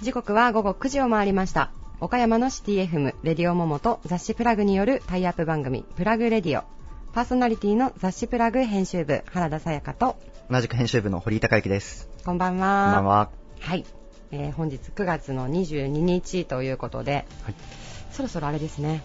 [0.00, 1.70] 時刻は午後9時を回りました。
[2.00, 6.64] 岡山のシティ FM レディオモモと雑誌プラグによるタイアップ番組プラグレディオ。
[7.12, 10.16] パーソナリティの雑誌プラグ編集部原田さやかと。
[10.50, 12.08] 同じく編集部の堀井孝之です。
[12.24, 12.84] こんばんは。
[12.86, 13.30] こんばんは。
[13.60, 13.84] はい、
[14.30, 17.54] えー本日9月の22日ということで、はい。
[18.12, 19.02] そろそろあれですね。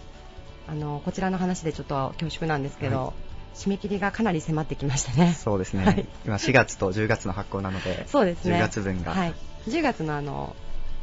[0.68, 3.25] あのこちらの話でちょっと恐縮なんですけど、はい
[3.56, 5.84] 締め切りがかなり迫ってきましたねそうですね。
[5.84, 9.12] はい今4月と10月の発行なので、そうですね10月分が。
[9.12, 9.34] はい、
[9.66, 10.54] 10月のあの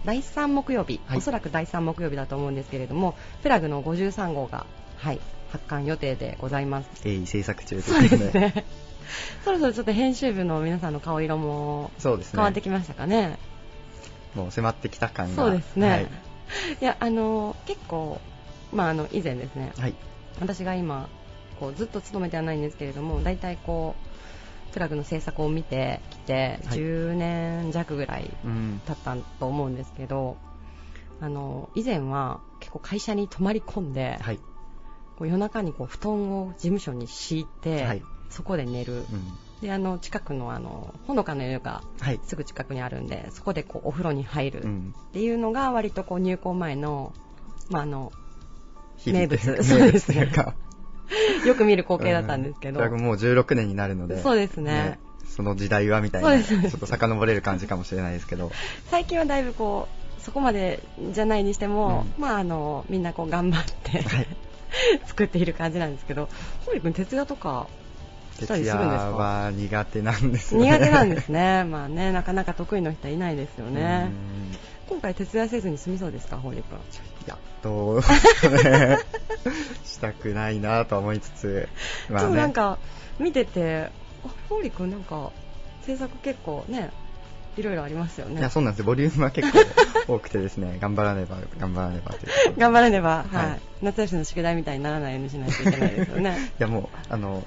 [0.06, 4.66] 第3木曜日、はいおそらく第3木曜日だと思うんですけれどもプラグの53号が、
[4.98, 5.20] はい、
[5.52, 8.32] 発刊予定でございます鋭意制作中とそうでいうことで。
[8.32, 8.66] すね
[9.44, 12.38] そろそろちょっと編集部の皆さんの顔色もそうですね。
[12.38, 13.38] 変わってきましたかね
[14.36, 15.44] もう迫ってきた感が。
[15.44, 16.04] そうですね、はい
[16.82, 18.22] い、やあの結構、
[18.72, 19.96] まあ、あの以前ですねはい。
[20.40, 21.10] 私が今
[21.64, 23.96] こうずっと勤めてはないんですけれども大体こ
[24.70, 28.82] うプラグの制作を見てきてはい10年弱ぐらいうん。
[28.86, 30.36] 経ったと思うんですけど
[31.22, 34.38] あの以前は結構会社に泊まり込んで、はい。
[35.18, 39.38] こう夜中にこう布団を事務所に敷いて、はいそこで寝る、うん。
[39.62, 42.20] であの近くのあのほのかの湯がはい。
[42.24, 44.94] すぐ近くにあるんでそこでこうお風呂に入るっうん。
[45.14, 47.14] ていうのが割とこう入校前の,、
[47.70, 48.12] まあ、あの
[49.06, 50.32] 名物 そうですね
[51.46, 54.22] よく見る光景だったんですけど、うんもう16年になるので。
[54.22, 56.44] そうですねその時代はみたいな。
[56.44, 58.52] ちょっと遡れる感じかもしれないですけど。
[58.92, 59.88] 最近はだいぶこ
[60.20, 60.80] うそこまで
[61.12, 64.28] じゃないにしても、うまああのみんなこう頑張って、はい
[65.06, 66.30] 作っている感じなんですけど、
[66.66, 67.68] 堀君徹夜とか
[68.40, 69.12] したり徹夜するんですか？
[69.12, 70.66] は苦手なんですね。
[70.66, 71.64] 苦手なんですね。
[71.70, 74.10] まあねなかなか得意な人はいないですよね。
[74.10, 76.78] うん今回徹夜せずに済みそうですか、堀君？
[76.78, 76.82] い
[77.28, 78.98] や、どうですかね。
[79.86, 81.70] したくないなとは思いつつ、
[82.10, 82.78] まちょっとなんね、か
[83.20, 83.90] 見てて、
[84.26, 85.32] あ堀君なんか
[85.86, 86.92] 制作結構ね
[87.58, 88.40] いろいろありますよね。
[88.40, 88.86] いや、そうなんですよ。
[88.86, 89.60] ボリュームは結構
[90.16, 96.38] 多くてですね、 頑張らねば、頑張らねばとい頑張らねば、はいはい夏休みの宿題みたいにならないようにしないといけないですよね。
[96.60, 97.46] いや、もう、あの、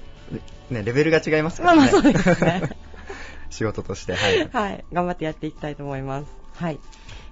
[0.71, 1.93] ね、レベルが違いますかまあらね。
[1.93, 2.63] まあそうですね。
[3.51, 4.49] 仕事として、はい。
[4.53, 6.27] はい、頑張ってやっていきたいと思います。
[6.57, 6.79] はい。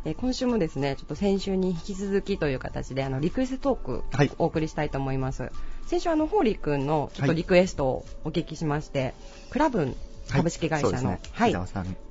[0.04, 4.30] えー今週もですね、ちょっと先週に引き続きという形で、あの、リクエストトーク、はい。
[4.38, 5.50] お送りしたいと思います。
[5.86, 9.14] 先週、あの、ホーリーくんのちょっとリクエストをお聞きしまして、
[9.50, 9.96] クラブン
[10.28, 11.20] 株式会社の、そうですね。
[11.32, 11.52] はい。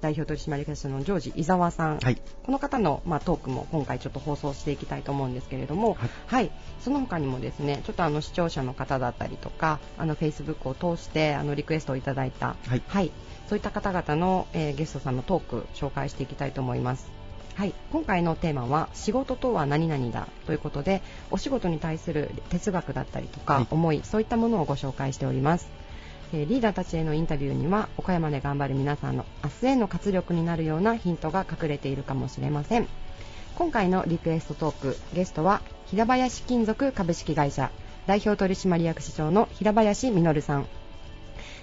[0.02, 2.20] 代表取締役社のジョージ伊沢さん、はい。
[2.44, 6.10] この方の、まあ、トークも今回ちょっと放送していきたいと思うんですけれども、はい。
[6.28, 13.12] はい、その他にもですね、ちょっとあの視聴者の方だったりとか、あの Facebook を通してあのリクエストをいただいた、はい。
[13.50, 17.23] そういった方々の、えーゲストさんのトーク紹介していきたいと思います。
[17.56, 23.68] はい、今回のテーマは仕事とは何々だということでお仕事に対する哲学だったりとか、はい。
[23.70, 25.68] 思いそういったものをご紹介しております、
[26.34, 32.88] えーリーダーたちへのインタビューには岡山で頑張る皆さんの明日への活力になるようなヒントが隠れているかもしれません。
[33.56, 37.70] 今回のリクエストトークゲストは平林金属株式会社
[38.08, 40.66] 代表取締役社長の平林実さん。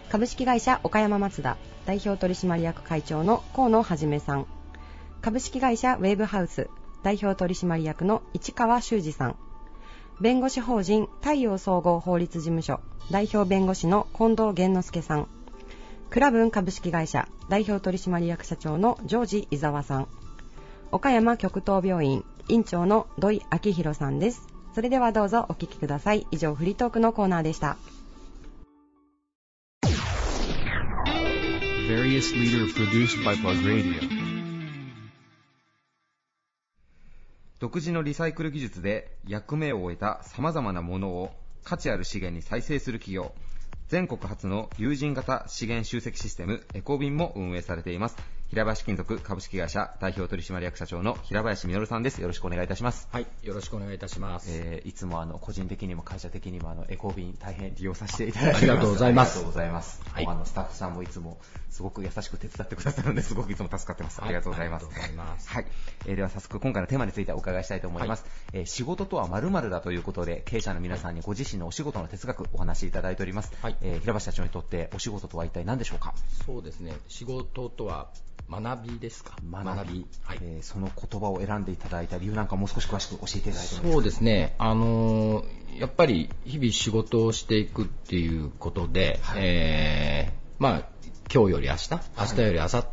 [0.09, 4.47] 株式会社岡山松田代表取締役会長の河野はじめさん
[5.21, 6.71] 株式会社ウェーブハウス
[7.03, 9.37] 代表取締役の市川修司さん。
[10.21, 15.29] 弁護士法人太陽総合法律事務所代表弁護士の近藤源之助さん。
[16.09, 20.09] クラブン株式会社代表取締役社長のジョージ伊沢さん。
[20.91, 24.49] 岡山極東病院院長の土井明弘さんです。
[24.75, 26.27] それではどうぞお聞きください。
[26.31, 27.77] 以上フリートークのコーナーでした。
[31.91, 34.20] Various leader produced by Plug Radio.
[37.61, 41.31] 独自のリサイクル技術で役目を終えた様々なものを
[41.63, 43.35] 価値ある資源に再生する企業
[43.89, 48.17] 全国初の有人型資源集積システムエコビンも運営されています
[48.51, 54.51] 平林金属株式会社代表取締役社長の平林実さんですよろしくお願いいたしますはい、よろしくお願いいたします。
[54.51, 60.03] えーいつもあの個人的にも会社的にもあのエコビン大変利用させていただいてありがとうございますありがとうございます。
[60.13, 61.39] はいあのスタッフさんもいつも
[61.69, 64.21] すごく優しく手伝ってくださるのですごくいつも助かってます。
[64.21, 64.87] ありがとうございます。
[64.87, 65.67] はいありがとうございますはい。
[66.07, 68.25] えーでは早速今回のテーマについてお伺いしたいと思います。
[68.53, 73.53] えー仕事とは〇〇だということで経営者の皆さんにご自身のお仕事の哲学お話しいただいております。
[73.63, 76.15] はいえー平林社長にとってお仕事とは一体何でしょうか？
[76.47, 78.09] そうですね、仕事とは
[78.51, 79.37] 学びですか？
[79.51, 80.07] 学び。
[80.23, 80.39] はい。
[80.43, 90.83] えーその言葉を選んでいただいた理由なんかもう少し詳しく教えていただいてそうですね、あのーやっぱり日々仕事をしていくっていうことで、はいえーまあ、
[91.33, 92.89] 今日より明日、明日より明後日、はい。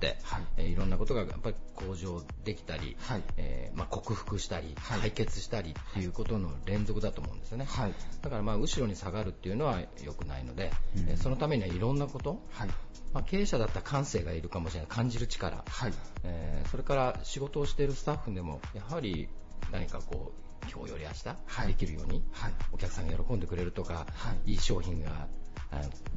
[0.57, 3.23] えーいろんなことがやっぱり向上できたり、はい。
[3.37, 4.99] えーまあ、克服したり、はい。
[4.99, 7.65] 解決したりっていうことの連続だと思うんですよね。
[7.67, 7.93] はい。
[8.21, 11.09] だからまあ後ろに下がるっていうのは良くないので、うん。
[11.09, 12.69] えーそのためにはいろんなこと、はい。
[13.11, 15.93] まあ、経営者だったら感性がいるかもしれない、感じる力、はい。
[16.23, 19.29] えーそれから仕事をしているスタッフでも、やはり
[19.71, 20.31] 何かこ
[20.63, 21.09] う、今日より明
[21.47, 21.67] はい。
[21.67, 22.53] 日できるように、はい。
[22.71, 24.51] お客さんが喜んでくれるとか、はい。
[24.51, 25.27] いい商品があ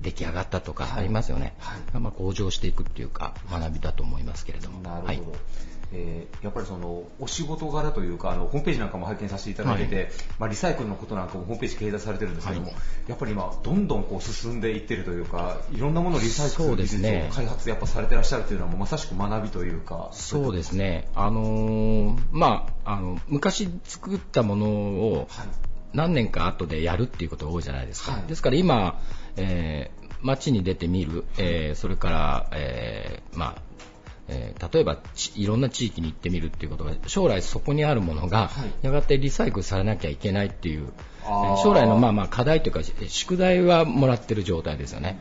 [0.00, 1.00] 出来上がったとかはい。
[1.00, 2.00] ありますよね、はい。
[2.00, 4.81] まあ、向上していくっていうか、学びだと思いますけれども。
[4.81, 5.23] なるほど、はい。
[5.93, 10.06] えーやっぱりそのお仕事柄というかあのホームページなんかも拝見させていただいてて、はい。
[10.38, 12.76] まあ、リサイクルのことなんかもホームページ掲載されてるんですけども、はい。
[13.08, 25.46] やっぱり今どんどんこう進んでいってるというかいろんなものをリサイクル技術を開発やっぱされてらっしゃるというのはまさしく学びというかそうですね、あのーまあ、あの昔作ったものをはい。
[25.93, 28.23] 何年か後でやるっていうことが多いじゃないですか、はい。
[28.23, 29.00] ですから今、
[29.37, 33.62] えー街に出てみる、えーそれから、えーまあ
[34.29, 38.71] えー例えばちいろんな地域に行ってみるっていうことが将来そこにあるものが、はい。
[38.82, 40.93] やがてリサイクルされなきゃいけないっていう、
[41.62, 45.19] 将来のまあまあ課題というかし宿題はもらってる状態ですよね。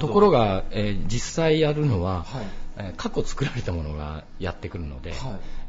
[0.00, 2.44] ところが、えー実際やるのは、はい。
[2.78, 5.18] えー過去作られたものがやってくるので、はい。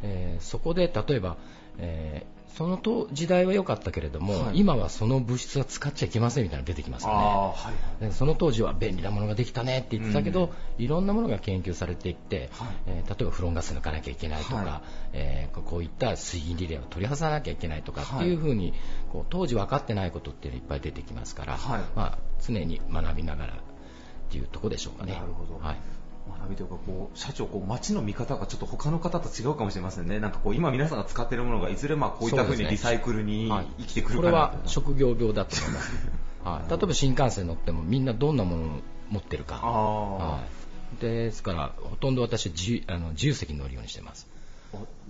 [0.02, 1.38] えーそこで例えば、
[1.78, 4.60] えーそのと時代は良かったけれども、はい。
[4.60, 7.16] 今はその物質は使っちゃいけませんみたいなのが出てきますよね。
[7.16, 7.72] は
[8.02, 8.04] い。
[8.06, 12.68] でその当時は便利なものができたねって言ってたけど、いろんなものが研究されていって、はい。
[12.88, 15.10] えー例えばフロンガス抜かなきゃいけないとか、はい。
[15.14, 18.74] えーここういった水銀リレーを取り外さなきゃいけないとかっていうふうに、
[19.12, 21.82] こう当時分かってないことっていうのいっぱい出てきますから、はい。
[21.96, 23.58] まあ、常に学びながらっ
[24.30, 25.14] ていうところでしょうかね。
[25.14, 25.60] なるほど。
[25.60, 25.78] はい
[26.40, 30.20] 学びというかこう社長こう街の見方がちょっと他の方と違うかもしれませんね。
[30.20, 33.68] なんかこう今皆さんが使っているものがいずれまあこういったふうにリサイクルにはい。
[33.80, 35.92] 生きてくるこれかなは職業病だと思います、
[36.44, 38.68] はい、例えば新幹線乗ってもみんなどんなものを
[39.10, 40.40] 持ってるか、ああ、は
[41.00, 44.28] い、ですからほとんど私は自由あの自由席に乗るようにしてます、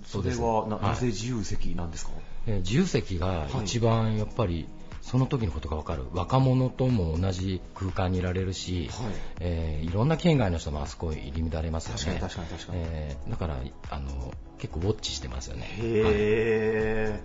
[0.06, 2.12] それはな,、ぜ自由席なんですか？
[2.48, 4.68] えー自由席が一番やっぱり
[5.02, 6.06] その時のことが分かる。
[6.14, 9.14] 若者とも同じ空間にいられるし、はい。
[9.40, 12.20] えーいろんな県外の人もあそこ入り乱れますよね。
[12.20, 13.58] 確かに確かにえーだから
[13.90, 15.64] あの結構ウォッチしてますよね。
[15.64, 17.20] はいへえ、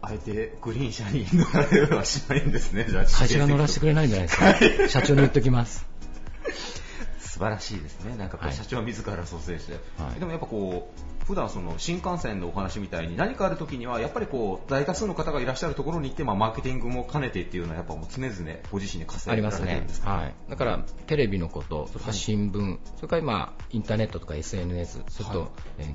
[0.00, 2.86] あえてグリーン車に乗られるはしないんですね。
[2.88, 4.88] じゃあ会社が乗らせてくれないんじゃないですか。
[4.88, 5.86] 社長に言っときます。
[7.18, 8.16] 素晴らしいですね。
[8.16, 8.56] なんかこうはい。
[8.56, 10.20] 社長自ら蘇生して、はい。
[10.20, 18.34] でもやっぱこう普段その新幹線のお話みたいに何かある時にはやっぱりこう大多数の方がいらっしゃるところに行って、まあ、マーケティングも兼ねてっていうのはやっぱもう常々
[18.70, 25.52] ご自身で稼いでらありますねれてるんです、かはい、だからテレビのこと、それから新聞、それから今、インターネットとか SNS、それと、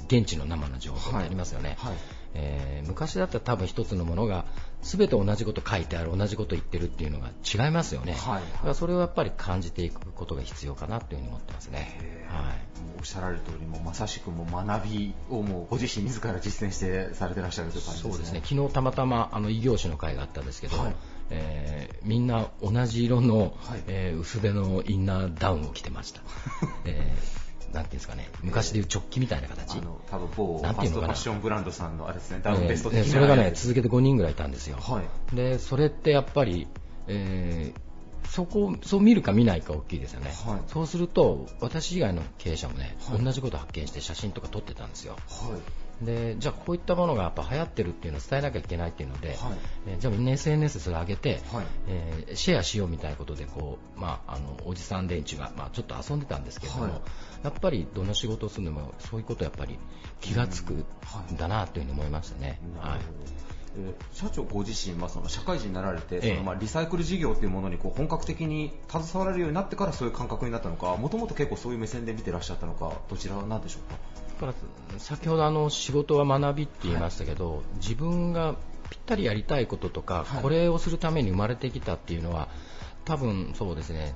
[0.07, 4.45] 現地の生の情報ってありますよね、はいえー昔だったら多分一つのものが
[4.81, 8.43] 全て同じこと書いてある、同じこと言ってるっていうのが違いますよね、はい。
[8.53, 12.25] だからそれをやっぱり感じていくことが必要かなというふうに思ってますね。
[12.29, 12.55] はい。
[12.97, 18.11] おっしゃられる通りもうまさしくもう学びをもうご自身自ら実践してされてらっしゃるという感じですね。
[18.13, 18.41] そうですね。
[18.43, 20.95] 昨日たまたまあの異業種の会があったんですけど、はい。
[21.29, 23.83] えーみんな同じ色の、はい。
[23.87, 26.21] えー薄手のインナーダウンを着てました、
[26.85, 31.13] えーなんていうんですかね昔でいうチョッキみたいな形、あの多分某なんていうのかな。
[31.13, 32.41] ァッションブランドさんのあれですね。
[32.43, 35.01] ダウンベスト的な、えーそれがね続けて5人ぐらいいたんですよ、は
[35.31, 35.35] い。
[35.35, 36.67] でそれってやっぱり、
[37.07, 37.89] えー
[38.29, 40.61] そこそう見るか見ないか大きいですよね、はい。
[40.67, 43.23] そうすると私以外の経営者もね、はい。
[43.23, 45.13] 同じことを発見して写真とか撮ってたんですよ。
[45.13, 45.61] はい
[46.01, 49.37] でじゃあこういったものがやっぱ流行ってるっていうのを伝えなきゃいけないっていうので、はい。
[49.87, 51.65] えーじゃあみんな SNS でそれ上げて、はい。
[51.87, 56.93] えーシェアしようみたいなことでこう、まあ、あのおじさん連中が、まあ、ちょっと遊んでたんですけれども、はい。
[57.43, 59.77] やっぱりどの仕事をするのもそういうことやっぱり
[60.21, 60.85] 気がつくん
[61.37, 62.59] だなというふうに思いましたね。
[62.79, 62.99] はい。
[64.13, 66.29] 社長ご自身はその社会人になられて、ええ。
[66.31, 73.97] そのまあリサイクル事業というものにこう本格的に携わられるようになってからそういう感覚になったのかもともと結構そういう目線で見てらっしゃったのかどちらなんでしょうか？
[74.97, 78.55] 先ほどあの仕事は学びって言いましたけど、自分が
[78.89, 80.41] ぴったりやりたいこととか、はい。
[80.41, 82.47] これをするために生まれてきたっていうのは
[83.05, 84.15] 多分そうですね。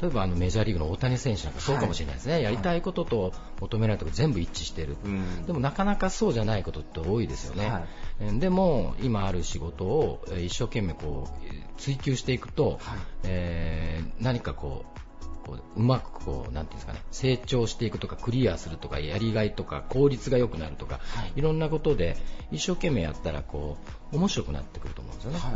[0.00, 2.42] 例えばあのメジャーリーグの大谷選手なんかそうかもしれないですね、はい。
[2.42, 5.44] やりたいことと求められたこと全部一致している、うん。
[5.44, 7.84] でもなかなかそうじゃないことって多いですよね、はい。
[8.20, 12.98] えーでも今ある仕事をえー一生懸命こうえー追求していくと、はい。
[13.24, 14.99] えー何かこう
[15.50, 21.00] こううまくこうなんていうんですかね成長していくとかクリアするとかやりがいとか効率が良くなるとか、
[21.34, 22.16] い、ろんなことで
[22.52, 23.76] 一生懸命やったらこ
[24.12, 25.38] う面白くなってくると思うんですよね。
[25.38, 25.52] はい。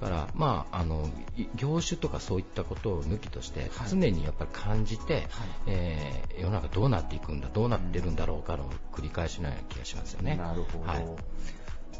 [0.00, 3.88] だから、まあ、あのい業種とかそういったことを抜きとして、はい。
[3.88, 5.28] 常にやっぱり感じて、
[5.66, 10.36] えー世の中どうなっていくんだどうなってるんだろうかの繰り返しのような気がしますよね。
[10.36, 11.06] なるほど、はい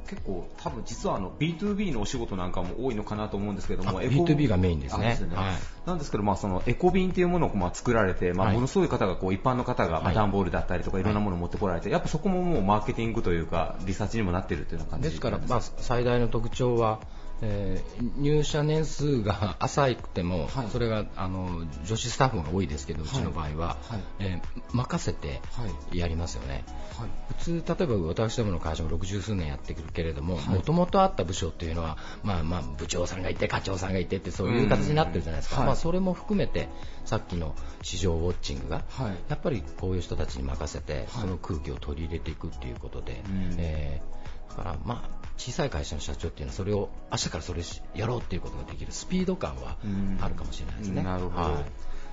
[0.08, 5.16] 結構多分実はあの B2B のお仕事なんかも多いのかなと思うんですけどもあエコ B2B がメインですね。
[5.16, 5.36] すよね。
[5.36, 5.54] はい。
[5.86, 8.54] なんですけど、まあ、そのエコビンっていうものをまあ作られて、まあ、はい。
[8.56, 10.14] ものすごい方がこう一般の方がまあはい。
[10.14, 11.02] 段ボールだったりとかい。
[11.02, 17.00] ろんなものを持ってこられて、やっぱそこももうマーケティングというかリサーチにもなっているというような感じですから、なんまあ、最大の特徴は、
[17.42, 20.68] えー入社年数が浅くても、はい。
[20.70, 24.00] それがあの女子スタッフが多いですけど、うちの場合は、はい。
[24.20, 25.98] えー任せてはい。
[25.98, 26.64] やりますよね。
[26.98, 27.08] はい。
[27.38, 30.48] 普通、例えば私どもの会社も60数年やってくるけれども、はい。
[30.48, 36.68] もともとあった部署っていうのは、まあまあ、部長さんがいて、課長さんがいてって、そういう形になってるじゃないですか、まあ、それも含めて、
[37.04, 39.16] さっきの市場ウォッチングが、はい。
[39.28, 41.06] やっぱりこういう人たちに任せて、はい。
[41.20, 43.54] その空気を取り入れていくっていうことで、うん。
[43.58, 44.14] えー
[44.56, 50.18] だから、まあ、小さい会社の社長っていうのは、それを明日からそれしやろうっていうことができるスピード感はうん。
[50.20, 51.02] あるかもしれないですね。
[51.02, 51.64] なるほど、はい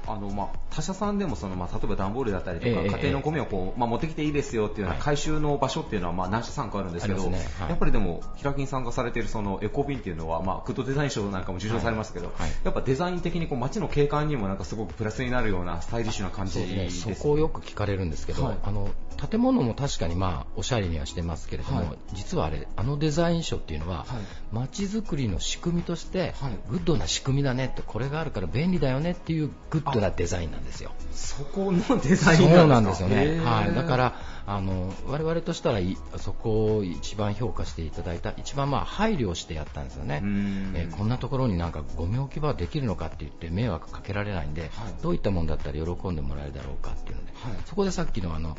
[0.07, 5.03] あのまあ、他社さんでもその、まあ、例えば段ボールだったりとか、ええ家庭のゴミをこう、まあ、持ってきていいですよっていうようなはい。
[5.03, 7.37] 回収の場所っていうのは、まあ、何社さんかあるんですけど、ね。
[7.59, 7.69] はい。
[7.69, 12.41] やっぱりでも、平金さんがされているそのエコビンっていうのは、まあ、グッドデザイン賞なんかも受賞されましたけど、はい。
[12.41, 12.51] はい。
[12.63, 17.17] やっぱデザイン的にこう街の景観にもなんかすごくプラスになるようなスタイリッシュな感じでですすね、ね。
[17.17, 18.57] そこをよく聞かれるんですけど、はい。
[18.63, 18.89] あの
[19.29, 21.97] 建物も確かにまあおしゃれにはしてますけれども、はい。
[22.13, 24.07] 実はあれ、あのデザイン賞っていうのは、はい。
[24.51, 26.57] 街づくりの仕組みとして、はい。
[26.69, 30.91] グッドな仕組みだねって、これがあるから便利だよねっていうグッドなデザインなんですよ。
[31.11, 34.15] そこのデザインそうなんですすよね、はい、だから
[34.45, 40.21] あの我々としたらいそこを一番評価していただいた、一番まあ配慮してやったんですよね。
[40.23, 40.73] う、ん。
[40.75, 44.71] えーこんなところになんかゴミ置き場できるのかって言って迷惑かけられないんで、はい。
[45.01, 47.53] どういったもんだったら喜んでもらえるだろうかっていうので、はい。
[47.65, 48.57] そこでさっきのあの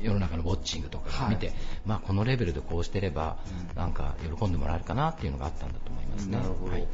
[0.00, 3.38] 世の中のウォッチングとかを見て、はいまあ、このレベルでこうしてれば、
[3.72, 3.76] うん。
[3.76, 6.36] なんか喜んでもらえるかなっていうのがあったんだと思いますね。
[6.36, 6.86] なるほど、はい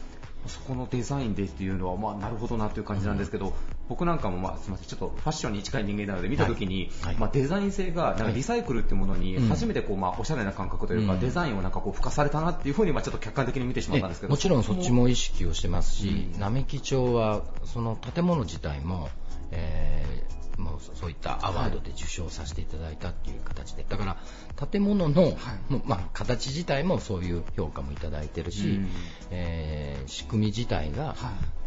[0.48, 3.54] そこのデザインでっていうのは、まあ、なるほどなという感じなんですけど、
[3.88, 7.12] 僕なんかも、まあ、すみません、ちょっとファッションに近い人間なので、見たときに、はい。
[7.12, 9.48] はいまあ、デザイン性が、なんかリサイクルっていうものに、うん。
[9.48, 11.20] 初めてこう、まあ、おしゃれな感覚というか、うん。
[11.20, 16.40] デザインをなんかこう、付加されたなっていうふうに、まあ、ちょっと客観的に見てしまったんですけど、えもちろんそっちも意識をしてますし、うん。
[16.40, 19.08] 並木町はその建物自体も、
[19.50, 25.36] えーもうそういったアワードで受賞させていただいたっていう形で、だから建物の、
[25.68, 28.88] もうまあ、形自体もそういう評価もいただいてるし、うん。
[29.30, 31.16] えー仕組み自体がはい。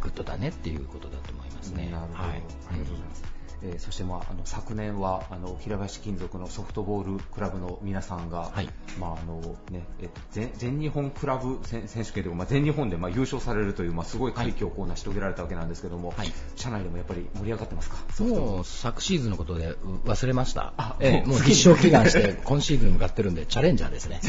[0.01, 1.89] グッドだねっていうことだと思いますね。
[1.91, 2.29] なるほど、はい。
[2.29, 3.37] ありがとうございます。
[3.64, 20.96] えーそして、まあ、あの昨年はあの平林金属のソフトボールクラブの皆さんが、はいまああのねえ全全日本クラブ選選手権でも、まあ、全日本で、まあ、優勝されるという、まあ、すごい快挙をこう成し遂げられたわけなんですけども、はい社内でもやっぱり盛り上がってますか、もう昨シーズンのことでう忘れましたあ。
[21.00, 24.22] ええもう必勝祈願して 今シーズンに向かってるんでチャレンジャーですね。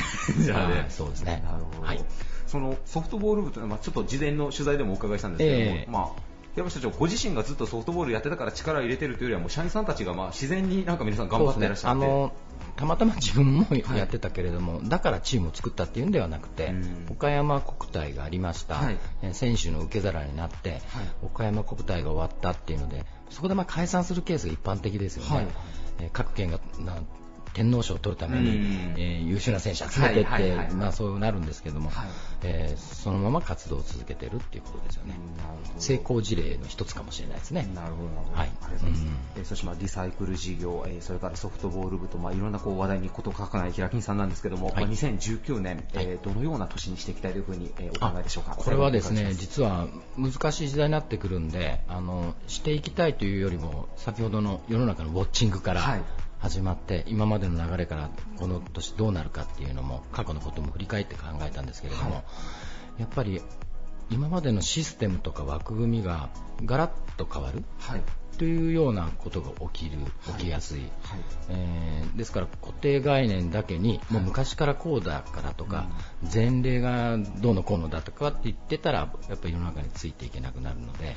[0.44, 1.42] じゃあねはいそうですね。
[1.44, 2.04] なるほど、はい。
[2.46, 6.22] そのソフトボール部というのは、まあ、ちょっと事前の取材でもお伺いしたんですけども、ええまあ、
[6.58, 12.32] 平林社長、ご自身がずっとソフトボールやってたから力を入れてるというよりは、もう社員さんたちがまあ自然になんか皆さん頑張っていらっしゃって、ねあの
[12.76, 18.98] たまたま自分もはいやってたけれども、だからチームを作ったっていうんではなくて、うん岡山国体がありました、はい。
[19.22, 20.80] えー選手の受け皿になって、はい。
[21.22, 25.48] 岡山国体が終わったっていうので、そこでまあ解散するケースが一般的ですよね、
[26.12, 26.94] 各県がな
[27.58, 28.94] 天皇賞を取るために、うん。
[28.96, 32.08] えー優秀な選手集めてって、まあ、そうなるんですけども、はい。
[32.42, 35.14] えーそのまま活動を続けてるっていうことですよね。
[35.78, 37.68] 成功事例の一つかもしれないですね。
[37.74, 38.50] なるほど、はい。
[38.62, 39.48] ありがとうございます。
[39.48, 44.74] そして、まあ、リサイクル事業、えーそれからソフトボール部と、まあ、いろんなこう話題にことを書かない平金さんなんですけども、はい。
[44.76, 48.54] まあ、2019年、えどのような年にしていきたいというふうに、えーお考えでしょうか？
[48.56, 49.86] これはですね、実は
[50.16, 56.02] 難しい時代になってくるんで、あのしていきたいというよりも、先ほどの世の中のウォッチングからはい
[56.38, 62.22] 始まって、今までの流れからこの年どうなるかっていうのも、過去のことも振り返って考えたんですけれども、は
[62.98, 63.00] い。
[63.00, 63.42] やっぱり
[64.10, 66.30] 今までのシステムとか枠組みが
[66.64, 67.62] ガラッと変わる？
[67.78, 68.02] はい。
[68.38, 70.80] というようなことが起きる、はい起きやすい。
[70.80, 70.90] はい。
[71.50, 75.88] えーですから固定概念だけに、もう昔からこうだからとか、
[76.32, 81.14] 前例がどうのこうのだとかって言ってたら、やっぱり世の中についていけなくなるので、はい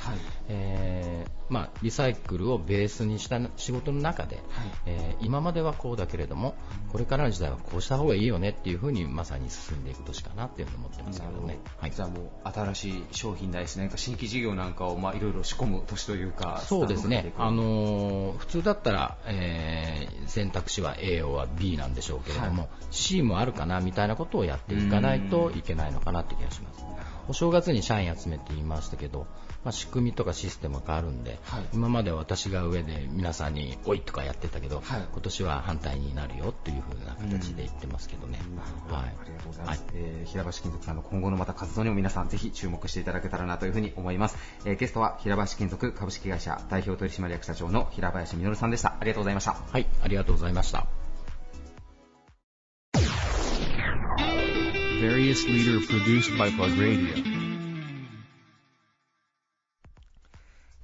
[0.49, 4.39] えーまあ、リサイクルをベースにした仕事の中で、
[4.85, 6.55] えー今まではこうだけれども、
[6.91, 11.59] これからの時代はこうした方がいいよねっていうふうにまさに進んでいく年かなっていうふうに思ってますけどどね。
[11.79, 22.69] はいじゃあもう新しい商品ないし、何か新規事業なんかをまあいろいろ仕込む年というか、そうですね、あのー普通だったら、えー選択肢は A は B なんでしょうけれども、はい。
[22.91, 26.85] C もあるかなみたいなことをやっていかないといけないのかなって気がします。
[27.27, 29.27] お正月に社員集めて言いましたけど、
[29.63, 31.65] まあ、仕組みとかシステムが変わるんで、はい。
[31.73, 35.07] 今までは私が上で皆さんにおいとかやってたけど、はい。
[35.11, 38.39] 今年は反対になるよっていう風な形で言ってますけどね。
[38.89, 39.03] はい。
[39.03, 48.95] ありがとうございます、はいえー平橋金属さんの今後のまた活動にも皆さんぜひ注目していただけたらなというふうに思います、えーゲストは平橋金属株式会社代表取締役社長の平林実さんでした。
[48.99, 49.53] ありがとうございました。
[49.53, 50.87] はい、ありがとうございました。
[55.01, 57.40] Various leader produced by Plug Radio.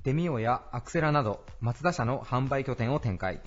[0.07, 3.41] デミオやアクセラなど、松田社の販売拠点を展開。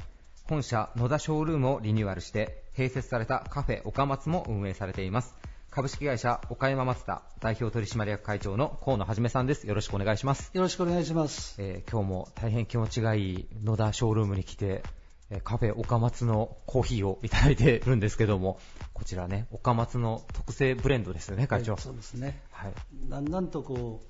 [0.44, 5.34] 本社野田ショールームをリニューアルして、併設されたカフェ岡松も運営されています。
[5.70, 9.66] 株式会社岡山松田代表取締役会長の河野はじめさんです。
[9.66, 10.50] よろしくお願いします。
[10.52, 11.54] よろしくお願いします。
[11.56, 14.82] えー今日も大変気持ちがいい野田ショールームに来て、
[15.30, 18.60] えーカフェ岡松のコーヒーをいただいてるんですけども、
[18.92, 21.72] こちらね、岡松の特製ブレンドですよね、会長。
[21.72, 22.42] はいそうですね。
[22.50, 22.72] はい。
[23.08, 24.02] だんとこ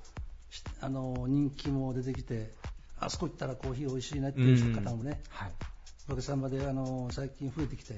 [0.81, 2.53] あの人気も出てきて、
[2.99, 5.51] あそこ行ったらコーヒー美味しいねっていう方もね、はい。
[6.07, 7.95] おかげさまであの最近増えてきて、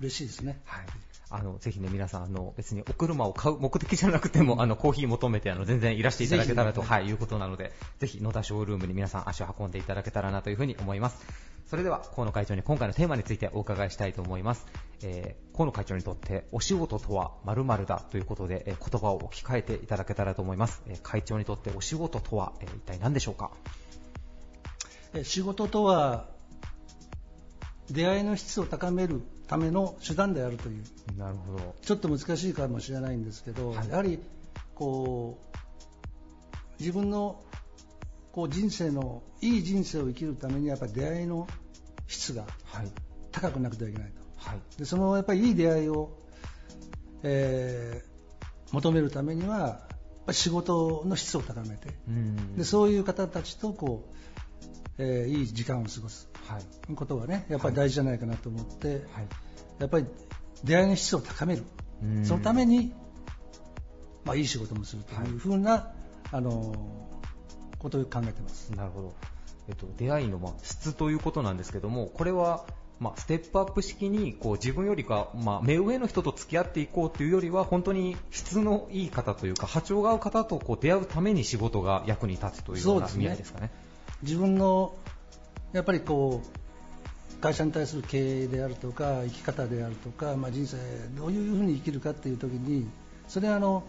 [0.00, 0.60] 嬉しいですね。
[0.64, 0.86] はい。
[1.34, 11.16] あの、ぜひね、皆さん、あの、別にお車を買う目的じゃなくても、あの、コーヒー求めて、あの、全然いらしていただけたらと、はい、いうことなので、ぜひ、野田ショールームに皆さん足を運んでいただけたらなというふうに思います。
[11.72, 14.66] それでは、河野会長に今回のテーマについてお伺いしたいと思います。
[15.02, 20.82] えー、河野会長にとって、お仕事とは〇〇だということで、えー言葉を置き換えていただけたらと思います。
[20.86, 23.52] えー会長にとってお仕事とは、えー一体何でしょうか？
[25.14, 26.26] え仕事とは、
[27.90, 30.84] 出会いの質を高めるための手段であるという、
[31.16, 31.74] なるほど。
[31.80, 34.18] ちょっと難しいかもしれないんですけど、はいやはり
[34.74, 35.56] こう
[36.78, 37.40] 自分の
[38.30, 41.46] こう人生のいい人生を生きるためにはやっぱり出会いの
[42.12, 42.90] 質がはい。
[43.32, 44.60] 高くなくてはいけないとはい。
[44.78, 46.10] でそのやっぱりいい出会いを、
[47.22, 48.12] えー
[48.72, 49.78] 求めるためにはやっ
[50.24, 54.16] ぱり仕事の質を高めてうんでそういう方たちとこう、
[54.96, 56.94] えーいい時間を過ごすはい。
[56.94, 59.00] ことがねやっぱり大事じゃないかなと思って、はい。
[59.78, 60.06] やっぱり
[60.64, 61.64] 出会いの質を高める
[62.02, 62.94] うんそのために、
[64.24, 65.92] まあ、いい仕事もするというふうな、
[66.30, 66.74] あの
[67.78, 68.70] ことを考えてます。
[68.72, 69.14] なるほど。
[69.68, 72.64] えっと、出会いの、まあ、質ということなんですけども、これは、
[73.00, 83.70] まあ、ステップアップ式に、こう、自分よりか、まあ、目上の人と付き合っていこうというよりは、本当に質のいい方というか、波長が合う方とこう出会うために仕事が役に立つというような意味合いですかね。
[84.22, 84.94] 自分の
[85.72, 90.76] やっぱりこう会社に対する経営であるとか生き方であるとか、まあ、人生
[91.16, 92.86] どういうふうに生きるかっていう時に
[93.26, 93.82] それはあの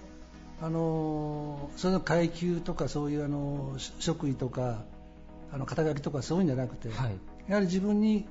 [0.62, 4.84] あのそれの階級とかそういうあのし職位とか
[5.54, 7.18] あの肩書きとかそういうんじゃなくて、はい。
[7.48, 8.26] やはり自分に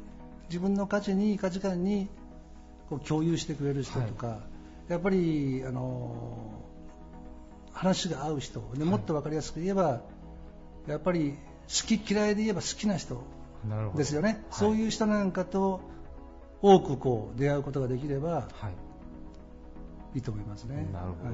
[0.48, 2.08] 自分の価値に価値観に
[2.90, 4.40] こう共有してくれる人とか、
[4.88, 6.60] やっぱりあの
[7.72, 10.02] 話が合う人でもっと分かりやすく言えば、
[10.88, 13.22] やっぱり好き嫌いで言えば好きな人。
[13.94, 15.82] ですよね、はいそういう人なんかと
[16.62, 18.70] 多くこう出会うことができればは
[20.12, 20.16] い。
[20.16, 20.88] いいと思いますね。
[20.92, 21.30] なるほど。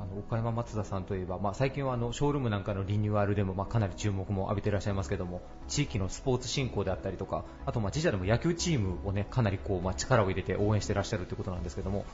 [0.00, 12.04] あの岡山松田さんといえば、まあ、最近はあのショールームなんかのリニューアルでも、まあ、かなり注目も浴びていらっしゃいますけども地域のスポーツ振興であったりとかあとまあ自社でも野球チームを、ね、かなりこう、まあ、力を入れて応援していらっしゃるということなんですけども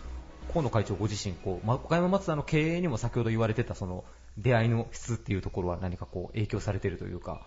[0.53, 4.05] 河野会長ご自身こう、まあ岡山松田の経営にも先ほど言われてたその
[4.39, 7.47] 出会いの質っていうところは何かこう影響されているというか。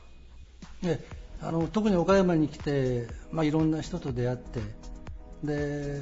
[0.81, 0.99] で
[1.41, 4.61] あの特に岡山に来て、まあ、いろんな人と出会って
[5.43, 6.01] で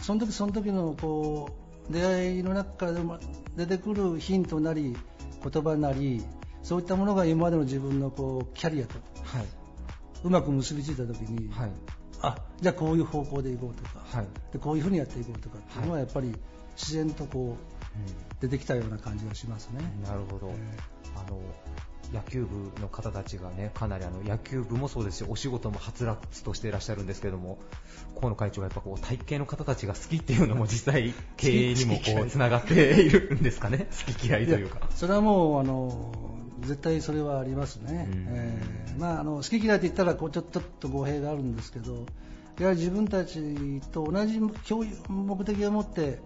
[0.00, 2.92] その時その時のこう出会いの中から
[3.56, 4.96] 出てくるヒントなり
[5.42, 6.22] 言葉なり
[6.62, 9.46] そういったものが今までの自分のこうキャリアとはい。
[10.24, 11.70] うまく結びついた時に、はい。
[12.20, 14.26] あじゃあこういう方向でいこうとか、はい。
[14.52, 16.34] でこういうふうにやっていこうとかっていうのはやっぱり
[16.76, 19.80] 自然とこう出てきたような感じがしますね。
[20.04, 20.54] なるほど、え。
[21.16, 21.40] あの
[22.12, 27.58] 野球部の方たちがねかなりあの野球部もそうですしお仕事もはつらつとしていらっしゃるんですけども
[28.14, 33.88] 河野会長がやっぱこう体系の方たちが好きっていうのも実際経営にもこうつながっているんですかね？
[34.06, 34.80] 好き嫌いというか。
[34.80, 36.12] やそれはもうあの
[36.62, 38.26] 絶対それはありますね、うん。
[38.28, 42.06] えーまあ、あの好き嫌いって言ったらこうちょっとちょっと語弊があるんですけど
[42.58, 46.18] やはり自分たちと同じ目的を持って、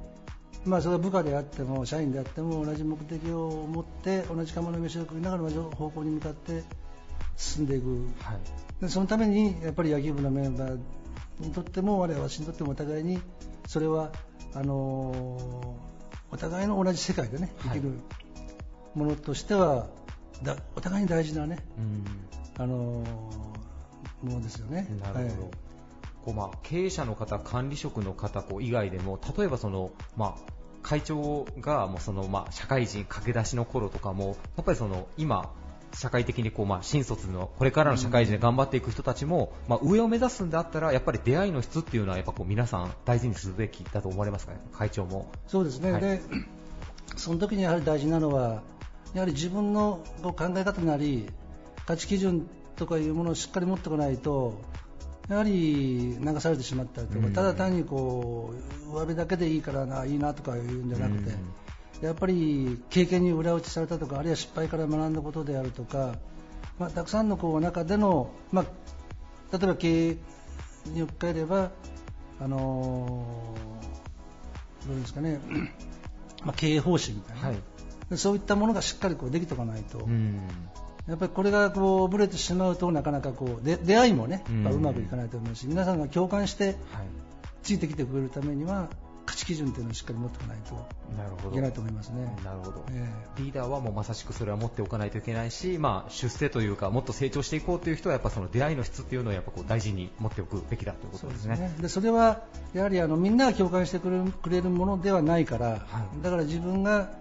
[0.65, 6.63] まあ、それは部下であっても社員であっても同じ目的を持って同じ釜の飯を食いながら同じ方向に向かって
[7.37, 8.07] 進んでいく。
[8.21, 8.39] はい。
[8.81, 10.79] でそのためにやっぱり野球部のメンバー
[11.41, 13.21] にとっても我々私にとってもお互いに
[13.67, 14.13] それは
[14.55, 15.77] あの
[16.31, 17.99] お互いの同じ世界でねはい生きる
[18.95, 19.87] ものとしては、
[20.43, 22.05] だお互いに大事なねうん。
[22.59, 22.75] あの
[24.23, 24.87] ものですよね。
[25.01, 25.51] なるほど、はい。
[26.25, 30.52] こうまあ、経営者の方、管理職の方こう以外でも、例えばその、まあ、
[30.83, 35.51] 会長がもうその、まあ、社会人駆け出しの頃とかも、やっぱりその今、
[35.95, 44.53] 社会的にこう、まあ、新卒のこれからの社会人で頑張っていく人たちも、まあ、上を目指すんであったらやっぱり出会いの質っていうのはやっぱこう皆さん大事にするべきだと思われますか？
[44.53, 45.31] ね、会長も。
[45.47, 46.01] そうですね、はい。
[46.01, 46.23] で
[47.17, 48.63] その時にやはり大事なのは、
[49.13, 51.29] やはり自分のこう考え方なり、
[51.85, 54.63] 価値基準とかいうものをしっかり持ってこないと、
[55.29, 58.53] やはり流されてしまったりとか、うんただ単にこ
[58.89, 61.35] う上辺だけでいいからないいなとか言うんじゃなくて、
[62.03, 66.17] やっぱり経験に裏打ちされたとか、あるいは失敗から学んだことであるとか、
[66.79, 70.17] まあ、たくさんのこう中での、まあ、例えば経営
[70.87, 71.71] に置き換えれば、
[72.41, 73.83] あのー
[74.87, 75.41] どうですかね、
[76.45, 77.57] まあ、経営方針みたいな、はい。
[78.11, 80.41] でそういったものがしっかりこうできておかないと、うん。
[81.09, 86.77] やっぱりこれがこうブレてしまうとなかなかこうで出会いもね、うんうまくいかないと思うし皆さんが共感してはい。
[87.63, 88.89] ついてきてくれるためには
[89.25, 91.49] 価値基準というのをしっかり持っておかないと。
[91.51, 92.25] いけないと思いますね。
[92.45, 92.85] なるほど。
[92.91, 101.57] えリーダーはもうまさしくそれは持っておかないといけないし、まあ、出世というか、もっと成長していこうという人は、やっぱその出会いの質っていうのをやっぱこう大事に持っておくべきだということですすね。
[101.57, 101.75] ね。
[101.81, 102.43] でそれは
[102.75, 107.13] やはりあのみんなが共感してくれるくれるものではないから、はいだから自分が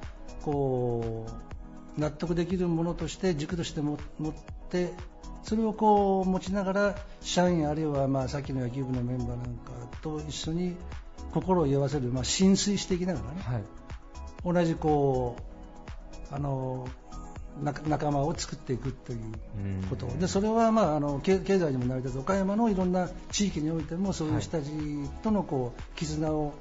[0.41, 1.50] こう
[1.97, 4.33] 納得できるものとして軸としても持っ
[4.69, 4.93] て
[5.43, 10.75] それをこう持ちながら社員あるいはまあさっきの野球部のメンバーなんかと一緒に
[11.33, 13.63] 心を酔わせる、まあ、浸水していきながらね、はい。
[14.43, 15.35] 同じこ
[16.31, 16.87] うあの
[17.61, 19.19] 仲仲間を作っていくという
[19.89, 24.71] ことうんでそれは、まあ、あの経経済にも成り立つ岡山のいろんな地域においてもそういう人たち
[25.21, 26.53] とのこう絆を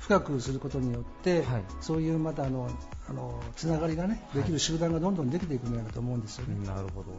[0.00, 2.68] 深くすることによって、はいそういうまたあの
[3.08, 6.66] あのつながりがねできる集団がどんどんできていくんじゃないかと思うんですよね。
[6.66, 7.12] なるほど。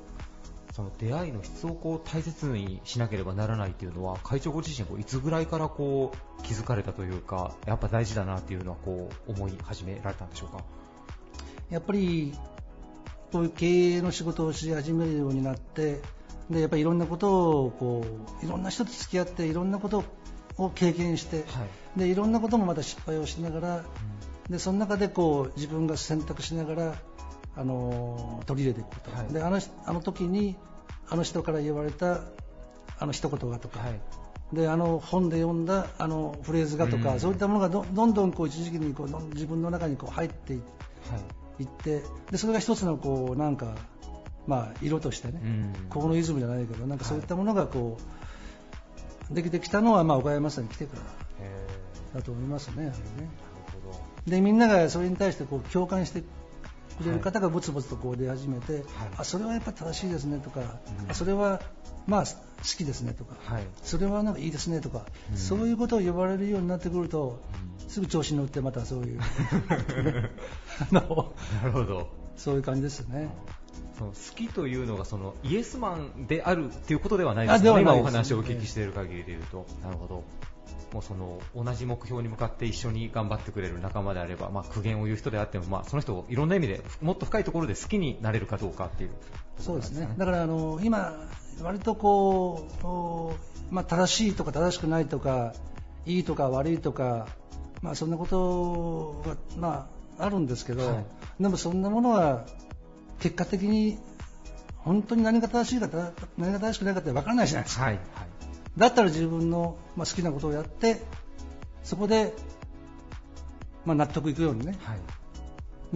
[0.73, 10.63] その出会いの質をこう大切にしなければならないというのは、会長ご自身こういつぐらいからこう気づかれたというか、やっぱ大事だなっていうのはこう思い始められたんでしょうか？
[11.69, 12.33] やっぱり
[13.33, 16.01] こういう経営の仕事をし始めるようになって
[16.49, 18.05] でやっぱりいろんなことをこ
[18.41, 20.03] ういろんな人と付き合っていろんなことを
[20.69, 21.45] 経験して、はい。
[21.99, 23.83] でいろんなこともまた失敗をしながら
[24.49, 26.95] でその中でこう自分が選択しながら
[27.55, 29.33] あの取り入れていくこと、はい。
[29.33, 30.55] であのあの時に
[31.09, 32.21] あの人から言われた
[32.99, 33.99] あの一言がとか、はい。
[34.53, 37.19] であの本で読んだあのフレーズがとか、うん。
[37.19, 40.65] そういったものがどどんどんこう一時期にこう自分の中にこう入っていって
[41.11, 41.21] はい。
[41.59, 43.75] 行ってでそれが一つのこうなんか、
[44.47, 45.73] まあ、色としてね、うん。
[45.89, 48.01] このイズムじゃないけどなんかそういったものがこう、
[49.33, 51.01] できてきたのは、まあ、岡山さんに来てから
[51.39, 51.67] え
[52.15, 52.93] だと思いますね。
[54.27, 58.83] でみんながそれに対してこう共感してくれる方がぼつぼつとこう出始めて、
[59.17, 60.61] あそれはやっぱ正しいですねとか、
[61.09, 61.61] あそれは
[62.05, 63.63] まあ好きですねとか、はい。
[63.81, 67.41] それはなんかいいですねとか、うんそういうことを呼ばれるようになってくると、
[67.87, 69.19] すぐ調子に乗ってまたそういう
[70.79, 72.09] あのなるほど。
[72.37, 73.29] そういう感じですよね。
[74.01, 77.81] その好きというのがそのイエスマンであるっていうことではないですね。
[77.81, 79.65] 今お話をお聞きしている限りで言うと。
[79.83, 80.23] なるほど。
[80.93, 89.11] もうその同じ目標に向かって一緒に頑張ってくれる仲間であれば、まあ、苦言を言う人であっても、まあ、その人をいろんな意味でもっと深いところで好きになれるかどうかっていう
[89.57, 90.09] そうですね。
[90.17, 91.13] だからあの今
[91.61, 93.35] 割とこうこ
[93.71, 95.53] うまあ正しいとか正しくないとか
[96.05, 97.27] いいとか悪いとか
[97.81, 101.05] まあそんなことがまああるんですけど、はい
[101.39, 102.45] でもそんなものは
[103.21, 103.99] 結果的に
[104.77, 107.83] 本当に何が正しいか何が正しくないかって分からないじゃないですか。
[107.83, 108.03] はい、はい、
[108.77, 111.01] だったら自分のまあ好きなことをやって
[111.83, 112.33] そこで
[113.85, 114.99] まあ納得いくようにねはい、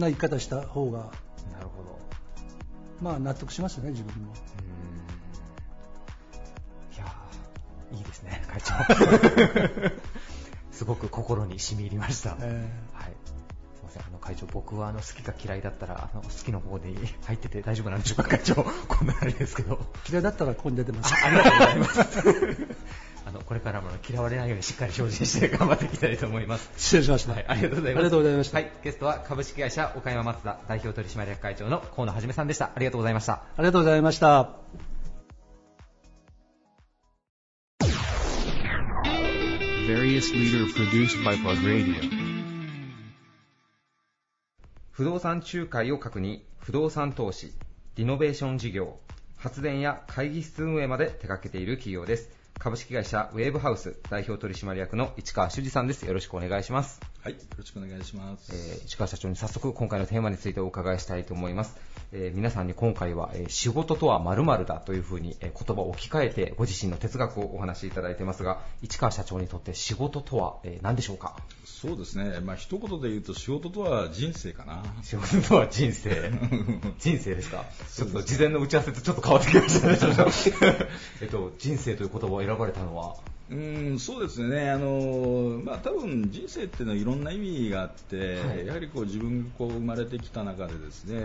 [0.00, 0.98] な生き方した方が
[1.52, 1.98] なるほど。
[3.02, 4.32] まあ納得しますよね自分も。
[4.32, 4.62] うー
[6.92, 8.72] んいやーいいですね、会長。
[10.70, 12.36] すごく心に染み入りました。
[12.40, 13.25] えはい。
[13.96, 18.54] せん、あの会長、僕はあの好きか嫌いだったら、あの好きの方に入ってて大丈夫なんでしょうか、会長。
[18.54, 19.76] こんなあれですけど。
[20.04, 21.14] ー嫌いだったらここに出てます。
[21.24, 22.66] ありがとうございます。
[23.26, 26.70] あのこれからも嫌われないようにしっかり精進して頑張っていきたいと思います。
[26.76, 27.32] 失礼しました。
[27.32, 27.98] はい、ありがとうございます。
[27.98, 32.70] ありがとうございましたはい、ゲストは株式会社岡山松田代表取締役会長の河野はじめさんでした。
[32.72, 33.32] ありがとうございました。
[33.32, 34.50] ありがとうございました。
[39.88, 42.25] Various leader produced by Plug Radio.
[44.96, 47.52] 不動産仲介を核に不動産投資、
[47.96, 48.96] リノベーション事業、
[49.36, 52.30] 発電や会議室運営まで手掛けている企業です。
[52.58, 56.06] 株式会社ウェーブハウス代表取締役の市川修司さんです。
[56.06, 56.98] よろしくお願いします。
[57.22, 58.50] はい、よろしくお願いします。
[58.54, 61.76] えー市川社長に早速今回のテーマについてお伺いしたいと思います。
[62.12, 71.36] えー皆さんに今回は、えー仕事とは〇〇だというふうに、えー言葉を置き換えてご自身の哲学をお話しいただいてますが、市川社長にとって仕事とは、えー何でしょうか？
[71.64, 74.82] そうですね、まあ一言で言うと仕事とは人生かな。
[75.02, 76.32] 仕事とは人生。
[76.98, 77.64] 人生ですか？
[77.94, 79.98] ちょっと事前の打ち合わせとちょっと変わってきましたね。
[81.20, 83.16] えっと、人生という言葉を選ばれたのは？
[83.48, 88.66] うんそうですね、あのまあ多分人生っていうのはいろんな意味があって、はい。
[88.66, 91.24] やはりこう自分がこう生まれてきた中でですね、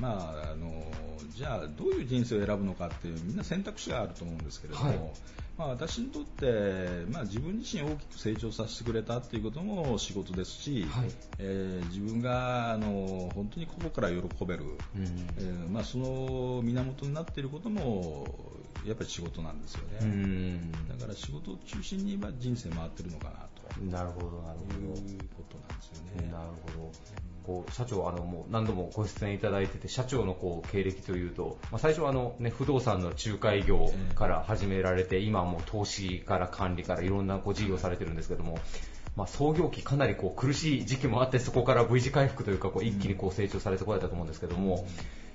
[0.00, 0.84] まああの
[1.34, 4.98] じゃあどういう人生を選ぶのかっていうみんな選択肢があると思うんですけれども、はい。
[5.58, 11.10] まあ、私にとって、まあ、自分自身を大きく成長させてくれたっていうことも仕事ですし、はい。
[11.38, 14.64] えー自分があの本当にここから喜べる、
[14.96, 18.26] えーまあ、その源になっていることも
[18.86, 19.98] やっぱり仕事なんですよね。
[20.02, 20.72] うん。
[20.88, 23.52] だから仕事を中心に今人生回ってるのかなと
[23.90, 26.30] なるほどなるほどいうことなんですよね。
[26.30, 26.92] なるほど。
[27.44, 38.60] こう社長あのもう何度もご出演いただいてて社長のこう経歴というと、まあ、最初はあの、ね、不動産の仲介業から始められて、今はもう投資から管理からいろんなこう事業をされてるんですけども、
[39.16, 44.86] まあ、創業期かなりこう苦しい時期もあってそこから V 字回復というかこう一気にこう成長されてこられたと思うんですけども、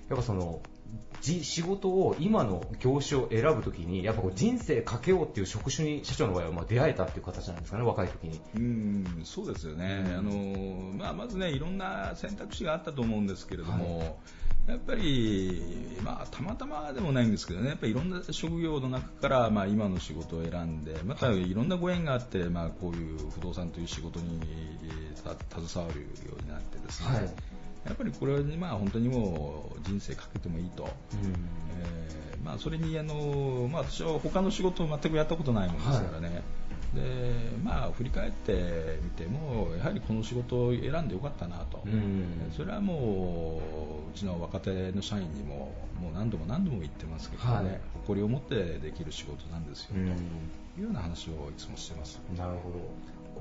[0.08, 0.77] やっぱそのじ
[1.22, 8.42] 仕事を今の業種を選ぶときにやっぱこう人生かけようっていう職種に社長の場合はまあ出会えたっていう形なんですかね若い時に。
[8.56, 14.20] うんそうですよね、あのまあ、まずね、いろんな選択肢があったと思うんですけれども、
[14.68, 24.40] やっぱり、まあ、たまたまでもないんですけどね、やっぱりいろんな職業の中から、まあ、今の仕事を選んで、またいろんなご縁があって、まあ、こういう不動産という仕事に
[25.16, 27.30] 携わるようになってですね、はい
[27.88, 30.88] やっぱりこれにまあ本当にもう人生かけてもいいと。
[31.12, 36.42] えーまあ、それにあの、まあ、私は他の仕事を全くやったことないもんですからね、
[36.94, 37.02] で
[37.62, 42.50] まあ、振り返ってみてもやはりこの仕事を選んでよかったなと、うん。
[42.56, 43.62] それはも
[44.08, 47.80] ううちの若手の社員にももう何度も何度も言ってますけどね、はい。
[48.06, 50.06] 誇りを持ってできる仕事なんですよ、うん。
[50.06, 50.12] と
[50.80, 52.22] いうような話をいつもしてます。
[52.38, 52.76] なるほど。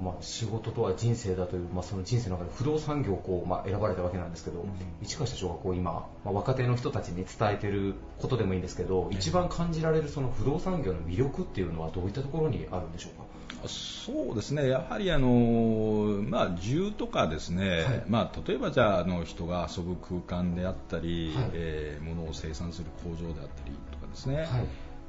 [0.01, 4.65] まあ、仕事とは人生だという、まあ、その人生の中で不動産業をこう、まあ、選ばれたわけなんですけど、
[5.03, 13.69] 市川社長がこう今、まあ、若手の人たちに伝えてることでもいいんですけど、一番感じられるその不動産業の魅力っていうのはどういったところにあるんでしょうか？
[13.69, 18.05] そうですね、やはりあの、まあ、住とかですね、はい。
[18.07, 21.51] まあ、例えばじゃああの人が遊ぶ空間であったり、はい。
[21.55, 24.43] えー物を生産する工場であったりとかですね、は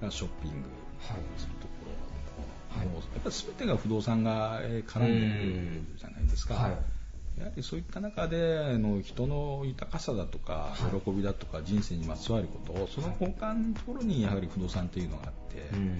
[0.10, 0.12] い。
[0.12, 0.58] ショッピング
[1.00, 1.20] はい。
[1.38, 1.77] するところ、
[2.78, 6.54] はいもうやっぱり全てが不動産がえー絡んでるじゃないですか。
[6.54, 6.78] はい
[7.38, 15.98] やはりそういった中であの人の豊かさだとか、はい喜びだとか人生にまつわることその根幹のところにやはり不動産というのがあって、うん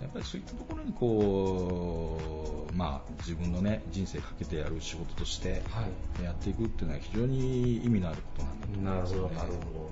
[0.00, 5.88] やっぱりそういったところにこう、まあ、自分の、ね、人生かけてやる仕事としては
[6.20, 9.34] いやっていくっていうのは非常に意味のあることなんだと思いなるほど。
[9.34, 9.90] なるほど。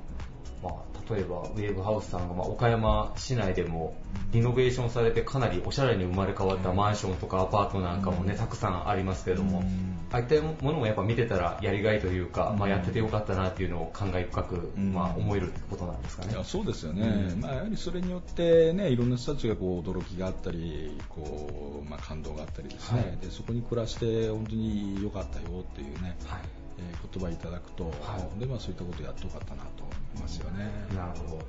[0.64, 3.94] まあ、例えば、ウェーブハウスさんが、まあ、岡山市内でも
[4.32, 9.98] リノベーションされてかなりおしゃれに生まれ変わったマンションとかアパートなんかもね、たくさんありますけれども、うん。
[10.10, 14.92] ああいったものもやっぱ見てたらやりがいというか、まあ、やっててよかったなっていうのを感慨深く、うん。
[14.94, 16.32] まあ、思えるってことなんですかね。
[16.32, 16.44] いや。
[16.44, 23.16] そうですよね、まあ、やはりそれによって、ね、いろんな人たちがこう驚きがあったりこう、まあ、感動があったりですね、はい。
[23.18, 27.90] でそこに暮らして本当に良かったよっていうね、はいえー言葉いただくと、は
[28.36, 28.40] い。
[28.40, 30.70] でまあ、そういったことやってよかったなと思いますよね。
[30.96, 31.42] なるほど。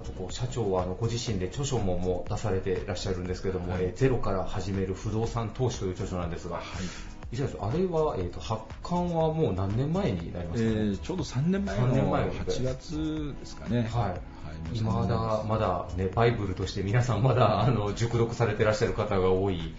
[0.00, 3.84] あとこう社長はあのご自身で著書ももう出されていらっしゃるんですけれども、はい。
[3.84, 6.62] えーゼロから始める不動産投資という著書なんですが、
[7.32, 10.74] 石原さんあれは、えー、と発刊はもう何年前になりまえすか？
[10.74, 13.88] ね、ーちょうど3年前の3年前の8月ですかね。
[13.92, 14.74] はい。
[14.74, 14.78] い。
[14.78, 19.74] 今まだまだ、ね、バイブルとして皆さんまだあの熟読されてらっしゃる方が多い、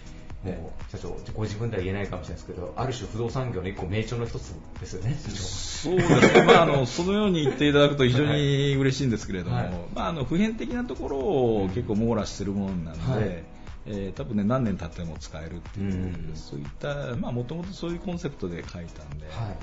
[0.92, 9.72] 社長、ご自分では言えないかもしれないですけど、ある種不動産業の一個名著の一つですよね、そうですね、まあ、あのそのように言っていただくと非常に嬉しいんですけれども、はい。
[9.96, 13.44] まあ、あの普遍的なところを結構網羅しているものなので、はい。
[13.88, 16.36] えー多分ね何年経っても使えるっていう、うん。
[16.36, 19.56] そういった、まあ、もともとそういうコンセプトで書いたんで、は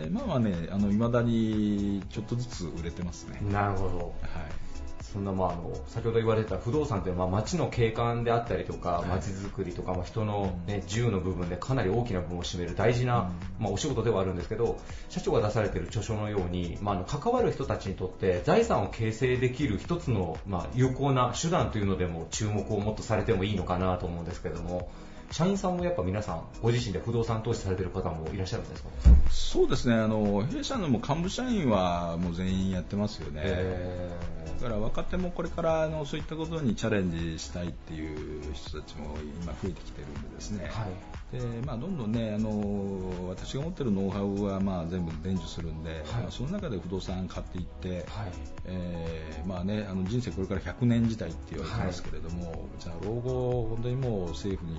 [0.00, 0.02] い。
[0.02, 3.40] でまあまあね、あの未だにちょっとずつ売れてますね。
[3.52, 3.98] なるほど。
[3.98, 4.68] はい
[5.12, 9.08] そんな、まあ、あの先ほど言われてた不動産というのは、まあ、街の景観であったりとか、い。
[9.08, 24.90] 街づくりとか、まあ、人の、ね、自由の部分でかなり大きな部分を占める大事な、まあ、お仕事ではあるんですけど、社長が出されている著書のように、まあ、あの関わる人たちにとって財産を形成できる一つの、まあ、有効な手段というのでも注目をもっとされてもいいのかなと思うんですけども、
[25.30, 28.88] 社員さんもやっぱ皆さん、ご自身で不動産投資されている方もいらっしゃるんですか？
[29.30, 29.94] そうですね。
[29.94, 33.42] あの弊社のもう幹部社員はもう全員やってますよね。
[33.44, 34.10] え
[34.60, 41.38] だから若手もこれからあのそういったことにチャレンジしたいっていう人たちも今増えてきてるんでですね、はい。
[41.38, 48.32] でまあ、どんどんねあの私が持ってるノウハウはまあ全部伝授するんで、まあその中で不動産買っていって、はい。
[48.64, 54.78] えーまあね、あの人生これから100年時代って言われてますけれども、じゃあ老後本当にもう政府に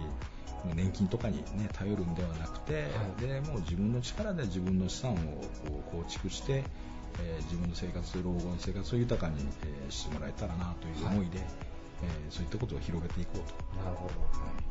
[0.75, 2.79] 年金とかに、ね、頼るんではなくて、は
[3.19, 5.15] いでもう自分の力で自分の資産を
[5.91, 6.63] 構築して、
[7.19, 13.83] えー自分の生活老後の生活を豊かに、えーしてもらえたらなという思いで、えーそういったことを広げていこうと。
[13.83, 14.68] なるほど。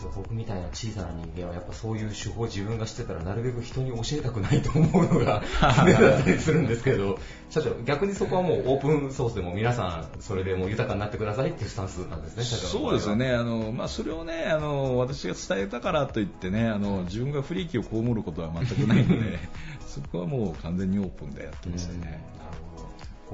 [0.00, 19.38] そう僕みたいな小さな人間はやっぱそういう手法自分が知ってたらなるべく人に教えたくないと思うのが 常だったりするんですけど社長逆にそこはもうオープンソースでも皆さんそれでもう豊かになってくださいっていうスタンスなんですね社長そうですよね、あのまあ、それをねあの私が伝えたからといってねあの自分が不利益を被ることは全くないので
[19.86, 22.22] そこはもう完全にオープンでやってますよね。
[22.38, 22.75] なるほど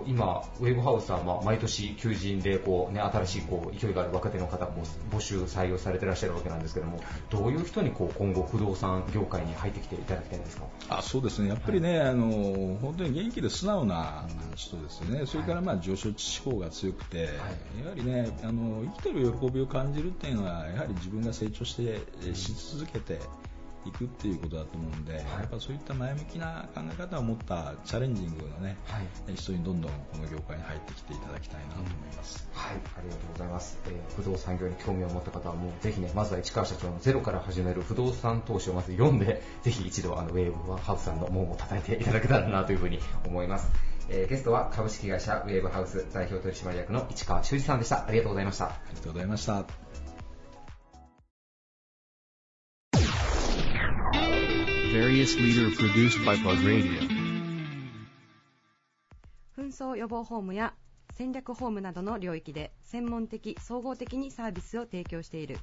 [0.07, 7.01] 今、ウェーブハウスはまあ毎年求人でこう、ね、新しいこう勢いがある若手の方も募集、採用されてらっしゃるわけなんですけども、
[7.31, 10.65] どういう人にこう今後、不動産業界に入ってきていただきたいんですか？
[10.89, 17.25] あそうですね、やっぱりね、あの本当に元気で素直な人ですよね、それからまあ上昇志向が強くて、
[17.83, 23.21] やはりねあの、生きてる喜びを感じるっていうのは、やはり自分が成長してえし続けて
[23.85, 28.77] いくっていうことだと思うんで、やっぱそういった前向きな考え方を持ったチャレンジングなね、
[29.35, 32.49] 人にどんどんこの業界に入ってきていただきたいなと思います。
[32.53, 33.79] はい、ありがとうございます。
[33.87, 43.71] えー不動産業に興味を持った方はもうぜひね、まずは市川社長のゼロから始める不動産投資をまず読んで、 ぜひ一度あのウェーブハウスさんの門を叩いていただけたらなというふうに思います。
[44.09, 48.07] えーゲストは株式会社ウェーブハウス代表取締役の市川修司さんでした。
[48.07, 48.67] ありがとうございました。
[48.67, 49.92] ありがとうございました。
[54.93, 57.01] Various leader produced by Plug Radio.
[59.57, 60.75] 紛争予防ホームや
[61.15, 65.57] 戦略ホームなどの領域で専門的総合的にサービスを提供している。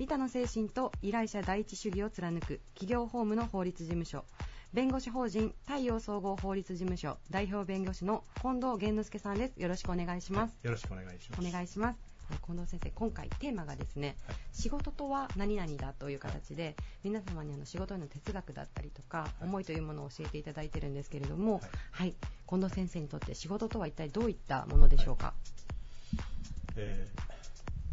[0.00, 4.24] 利他の精神と依頼者第一主義を貫く企業法務の法律事務所。
[4.72, 7.18] 弁護士法人太陽総合法律事務所。
[7.30, 9.62] 代表弁護士の近藤源之助さんです。
[9.62, 10.58] よろしくお願いします。
[10.64, 11.48] よろしくお願いします。
[11.48, 12.00] お願いします。
[12.08, 14.16] え近藤先生今回テーマがですね、
[14.52, 22.14] 仕事とは何々だという形で皆様にあの仕事への哲学だったりとか、思いというものを教えていただいてるんですけれども、はい、
[22.48, 25.34] 近藤先生にとって仕事とは一体どういったものでしょうか、
[26.76, 27.32] えー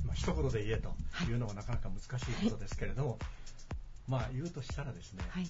[0.06, 0.90] まあ、一言で言えと
[1.30, 1.34] い。
[1.34, 3.20] うのはなかなか難しいことですけれども、
[4.08, 5.50] まあ言うとしたらですね、はい、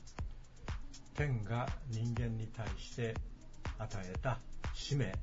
[1.16, 3.14] 天が人間に対して
[3.78, 4.40] 与えた
[4.74, 5.14] 使命で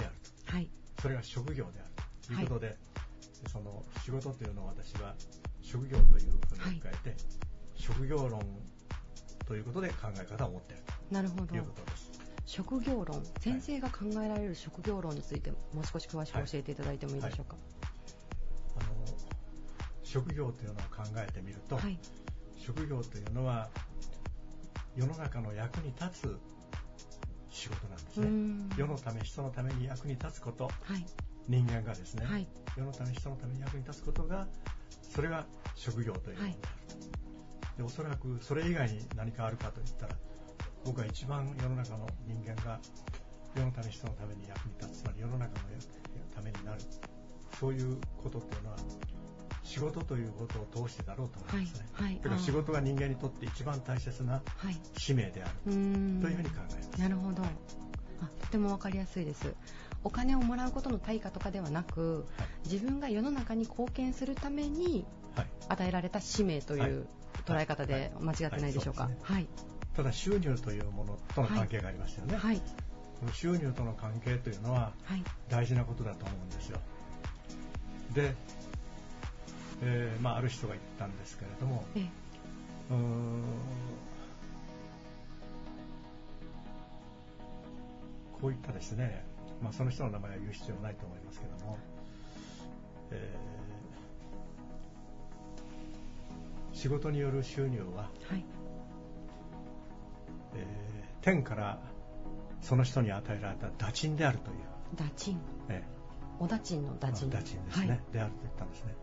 [0.00, 0.10] ある
[0.46, 0.68] はい。
[0.96, 1.02] と。
[1.02, 1.95] それが職業である
[2.26, 2.76] ということで、
[3.52, 5.14] その仕事というのを私は
[5.62, 7.16] 職業というふうに変えて、
[7.76, 8.40] 職業論
[9.46, 12.10] ということで考え方を持っているなるほどということです。
[12.46, 17.56] 職業論先生が考えられる職業論についてもう少し詳しく教えていただいてもいいでしょうか？
[18.78, 18.90] あの
[20.02, 21.98] 職業というのを考えてみると、はい。
[22.56, 23.68] 職業というのは
[24.96, 26.38] 世の中の役に立つ
[27.50, 28.26] 仕事なんですね。
[28.28, 28.68] ん。
[28.76, 30.64] 世のため人のために役に立つこと。
[30.64, 31.04] はい
[31.48, 32.46] 人間がですね、はい。
[32.76, 34.46] 世のため人のために役に立つことが
[35.02, 36.58] それが職業というものである。
[37.76, 40.16] と、でおそらくそれ以外に何かあるかといったら
[40.84, 42.80] 僕は一番世の中の人間が
[43.54, 45.54] 世のため人のために役に立つつまり世の中の
[46.34, 46.80] ためになる。
[47.58, 48.76] そういうことっていうのは
[49.62, 54.76] 仕事ということを通してだろうと思いますね、はいはいだから仕事が人間にとって一番大切なはい。
[54.98, 55.52] 使命である。
[55.64, 57.00] というふうに考えます。
[57.00, 57.42] なるほど。
[57.42, 59.54] あとても分かりやすいです
[60.04, 62.26] お金をもらうことの対価とかではなく
[62.64, 65.04] 自分が世の中に貢献するために
[65.34, 65.46] はい。
[65.68, 66.90] 与えられた使命とはい。
[66.90, 67.06] いう
[67.44, 69.04] 捉え方で間違ってないでしょうか？
[69.04, 69.12] はい。
[69.14, 69.48] そうはい。
[69.94, 72.60] ただ収入というものとの関係がありますよね、はい。
[73.32, 75.22] 収入との関係というのははい。
[75.48, 76.78] 大事なことだと思うんですよ。
[78.14, 78.34] で、
[79.82, 82.02] えーまあ、ある人が言ったんですけれどもええ。
[82.90, 83.42] うーん
[88.40, 89.24] こういったですね、
[89.62, 91.78] まあ、その人の名前は言う必要ないと思いますけども、
[93.10, 93.56] えー
[96.76, 98.44] 仕事による収入は、はい。
[100.54, 101.80] えー天から
[102.60, 104.56] その人に与えられた打賃であるという、
[104.94, 105.40] 打賃。
[105.68, 105.82] え
[106.38, 107.30] お打賃のー打賃。
[107.30, 108.00] 打賃ですね、はい。
[108.12, 108.94] であると言ったんですね。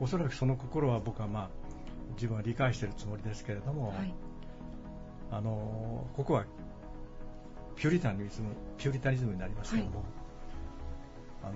[0.00, 1.50] おそらくその心は僕はまあ
[2.14, 4.12] 自分は理解しているつもりですけれども、はい。
[5.30, 6.44] あのここは
[7.82, 10.04] ピューリタニズムピューリタニズムになりますけども、
[11.42, 11.52] あの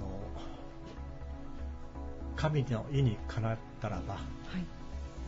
[2.35, 4.25] 神の意にかなったらばはい。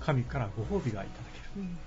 [0.00, 1.66] 神からご褒美がいただける。
[1.66, 1.78] うん。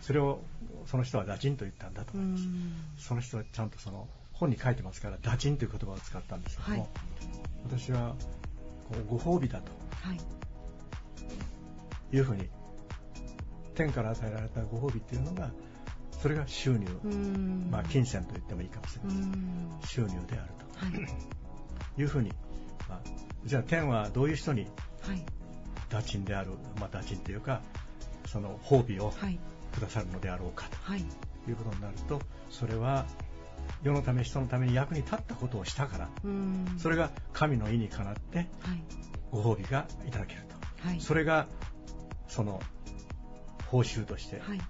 [0.00, 0.40] それを
[0.86, 2.44] その人は打賃と言ったんだとう思います。
[2.46, 2.72] ん。
[2.96, 6.90] その人はちゃんとその本に書いてますから打賃という言葉を使ったんですけども、はい。
[7.64, 8.16] 私は
[9.10, 9.72] ご褒美だと
[10.08, 10.20] はい。
[12.16, 12.48] いうふうに
[13.74, 15.50] 天から与えられたご褒美っていうのが
[16.24, 17.68] それが収入、うん。
[17.70, 20.92] まあ、金銭と言ってもいいかもしれうません、ん収入であるはい。
[21.96, 22.32] と いうふうに、
[22.88, 23.00] まあ、
[23.44, 24.62] じゃあ天はどういう人に
[25.02, 25.22] はい。
[25.90, 27.60] 打賃である、まあ、打賃というか
[28.24, 29.38] その褒美をはい。
[29.74, 31.04] くださるのであろうかはい。
[31.44, 33.04] ということになるとそれは
[33.82, 36.64] 世のため人のために役に立ったことをしたからうん。
[36.78, 38.82] それが神の意にかなってはい。
[39.30, 40.40] ご褒美がいただける
[40.80, 41.00] と、はい。
[41.02, 41.48] それが
[42.28, 42.62] その
[43.66, 44.60] 報酬としてはい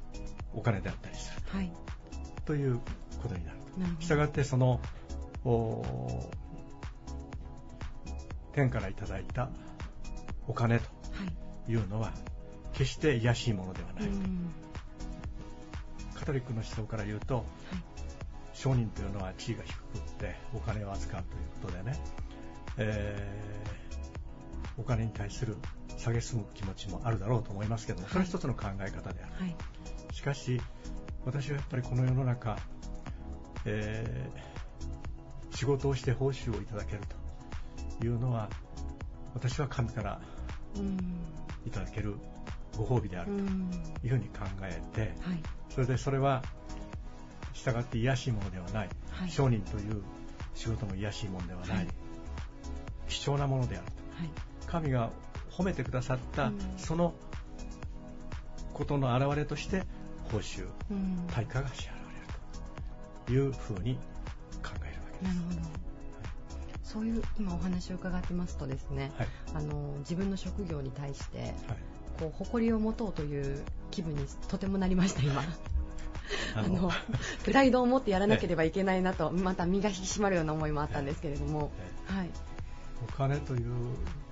[0.54, 1.42] お金であったりする。
[1.46, 1.72] はい。
[2.44, 2.80] という
[3.22, 3.58] ことになる
[4.00, 4.80] したがってその
[5.44, 5.82] お
[8.52, 9.50] 天からいただいた
[10.46, 11.24] お金とは
[11.68, 11.72] い。
[11.72, 12.12] いうのは
[12.74, 14.52] 決して卑しいものではない、うん。
[16.14, 17.44] カトリックの思想から言うとはい。
[18.52, 21.98] 商人というのは地位が低くってお金を扱うということでね、
[22.78, 23.64] えー
[24.76, 25.56] お金に対する
[25.98, 29.56] 蔑む気持ちもあるだろうと思いますけどもそれは一つの考え方である、はい
[30.14, 30.60] しかし
[31.24, 32.56] 私はやっぱりこの世の中、
[33.66, 34.54] えー
[35.56, 37.00] 仕事をして報酬をいただける
[38.00, 38.50] というのは
[39.34, 40.20] 私は神から
[40.76, 40.98] うん。
[41.64, 42.16] いただける
[42.76, 43.70] ご褒美であるうん。
[44.00, 45.40] というふうに考えてはい。
[45.70, 46.42] それでそれは
[47.52, 49.30] 従って癒しいものではない、はい。
[49.30, 50.02] 商人という
[50.54, 51.86] 仕事も癒しいものではない、はい。
[53.08, 53.84] 貴重なものである
[54.18, 54.28] はい。
[54.60, 55.10] と神が
[55.52, 56.58] 褒めてくださったうん。
[56.78, 57.14] その
[58.72, 59.84] ことの表れとして
[60.30, 61.26] 報酬うん。
[61.30, 62.26] 対価が支払われる
[63.26, 63.94] というふうに
[64.62, 65.34] 考えるわけです。
[65.34, 65.84] なるほど。
[66.82, 69.28] そういう今お話を伺ってますとですね、はい。
[69.54, 71.52] あの自分の職業に対してはい。
[72.18, 75.42] こう誇りを持とうという気分にとてもなりました今。
[76.56, 76.90] あの
[77.42, 81.72] プライドを持ってやらなければいけないなとまた身が引き締まるような思いもあったんですけれども、
[82.06, 82.30] はい。
[83.06, 83.72] お金という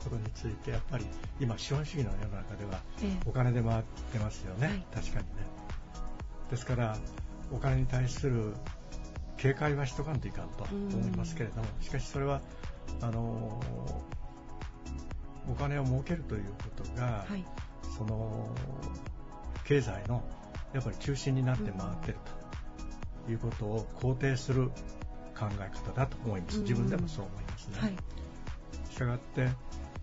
[0.03, 1.07] ことについてやっぱり
[1.40, 3.20] 今資本主義の世の中ではええ。
[3.26, 3.82] お金で回っ
[4.12, 4.84] てますよね、はい。
[4.95, 5.32] 確かにね
[6.53, 6.97] ですから
[7.51, 8.55] お金に対する
[9.39, 12.41] 警戒はしとかんといかんと思いますけれどもしかしそれは
[13.01, 13.61] あの
[15.51, 16.45] お金を儲けるという
[16.77, 17.45] ことが、はい。
[17.99, 18.49] その
[19.65, 20.23] 経済の
[20.73, 22.17] やっぱり中心になって回ってる
[23.27, 24.69] ということを肯定する
[25.39, 26.61] 考え方だと思います。
[26.61, 27.97] 自分でもそう思いますね、はい。
[28.91, 29.49] したがって、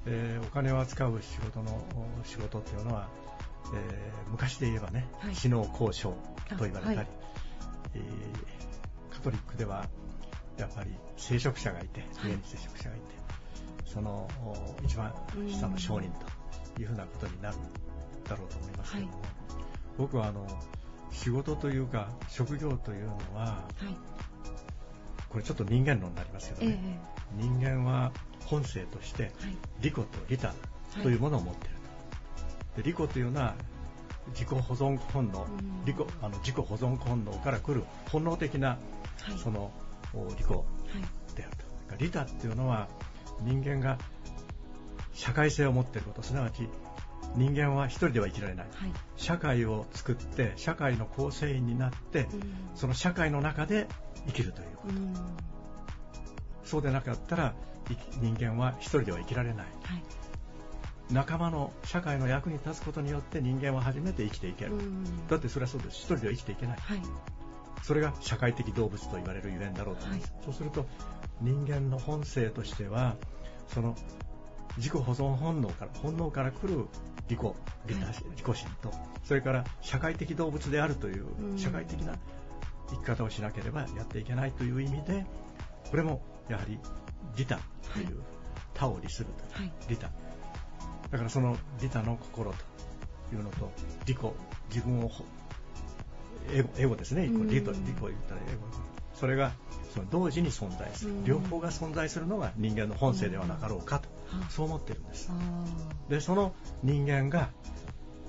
[0.06, 1.72] えーお金を扱う仕事の
[2.22, 3.08] お仕事っていうのは、
[3.74, 5.36] えー昔で言えばね、はい。
[5.36, 6.14] 知能交渉
[6.58, 7.08] と言われたり、あはい。
[7.96, 8.04] えー
[9.12, 9.86] カトリックでは
[10.58, 12.32] やっぱり聖職者がいて、はい。
[12.32, 13.06] 上に聖職者がいて
[13.86, 15.14] そのお一番
[15.50, 16.10] 下の商人
[16.76, 17.58] というふうなことになる
[18.30, 19.22] だろうと思いますけども、はい。
[19.98, 20.48] 僕はあの
[21.12, 23.96] 仕事というか職業というのははい。
[25.28, 27.00] これちょっと人間論になりますけどええね、
[27.36, 28.12] 人間は
[28.46, 29.34] 本性としてはい。
[29.82, 30.54] 利己と利他
[31.04, 31.76] というものを持っている
[32.76, 33.56] と、で利己というのは
[34.30, 35.86] 自己保存本能うん。
[35.86, 38.78] 利己あの自己保存本能から来る本能的なは
[39.34, 39.38] い。
[39.38, 39.72] その
[40.14, 40.48] お利己。
[40.52, 41.36] はい。
[41.36, 41.58] である
[41.90, 42.88] と利他っていうのは
[43.42, 43.98] 人間が
[45.14, 46.22] 社会性を持っていること。
[46.22, 46.68] すなわち
[47.36, 48.68] 人間は一人では生きられない。
[48.72, 48.92] はい。
[49.18, 52.42] 社会を作って社会の構成員になってうん。
[52.76, 53.88] その社会の中で
[54.28, 54.94] 生きるということ。
[54.96, 55.14] うん。
[56.64, 57.54] そうでなかったら
[58.22, 59.66] 人間は一人では生きられない。
[59.84, 60.04] はい
[61.12, 65.28] 仲間の社会の役に立つことによって人間は初めて生きていける、うん。
[65.28, 65.98] だってそれはそうです。
[65.98, 66.78] 一人では生きていけない。
[66.80, 67.02] はい。
[67.84, 70.86] それが社会的動物と言われるゆえんだろうと思います、そうすると
[71.42, 73.16] 人間の本性としては
[73.68, 73.96] その
[74.78, 76.88] 自己保存本能から本能から来る
[77.30, 77.40] 利己
[77.88, 78.16] 利他はい。
[78.32, 78.92] 自己心と
[79.24, 81.58] それから社会的動物であるといううん。
[81.58, 82.14] 社会的な
[82.90, 85.26] 生き方をしなければやっていけないという意味で
[85.90, 86.80] これもやはり
[87.38, 87.60] 利他
[87.94, 88.16] という、はい。
[88.74, 89.68] 他を利するという。
[89.68, 89.72] はい。
[89.90, 90.12] 利他
[91.12, 93.72] だからその利他の心というのと
[94.06, 94.18] 利己
[94.70, 95.26] 自分をほ
[96.52, 97.26] エゴエゴですね。
[97.26, 97.82] うと利己を言っ
[98.28, 98.90] たらエゴ。
[99.14, 99.52] それが
[99.94, 101.12] その同時に存在する。
[101.12, 101.26] うん。
[101.26, 104.10] 両方が存在するのが人間の本性ではなかろうかと。
[104.34, 104.48] うん。
[104.50, 105.30] そう思ってるんです。
[105.32, 105.66] あ
[106.10, 106.54] でその
[106.84, 107.50] 人間が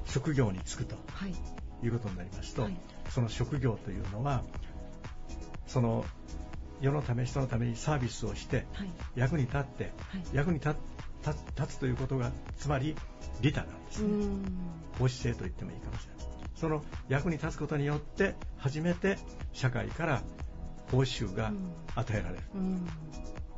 [0.06, 1.34] 職業に就くとーはい。
[1.82, 2.76] いうことになりますと、はい。
[3.08, 4.42] その職業というのは
[5.66, 6.04] その
[6.80, 8.90] 世のため人のためにサービスをしてはい。
[9.14, 10.24] 役に立ってはい。
[10.32, 10.70] 役に立
[11.26, 12.96] 立立つということがつまり
[13.40, 14.42] 利他なんですうねん。
[14.98, 16.26] 奉仕性と言ってもいいかもしれない。
[16.56, 19.18] その役に立つことによって初めて
[19.52, 20.22] 社会から
[20.90, 21.52] 報酬が
[21.94, 22.88] 与えられる、うん。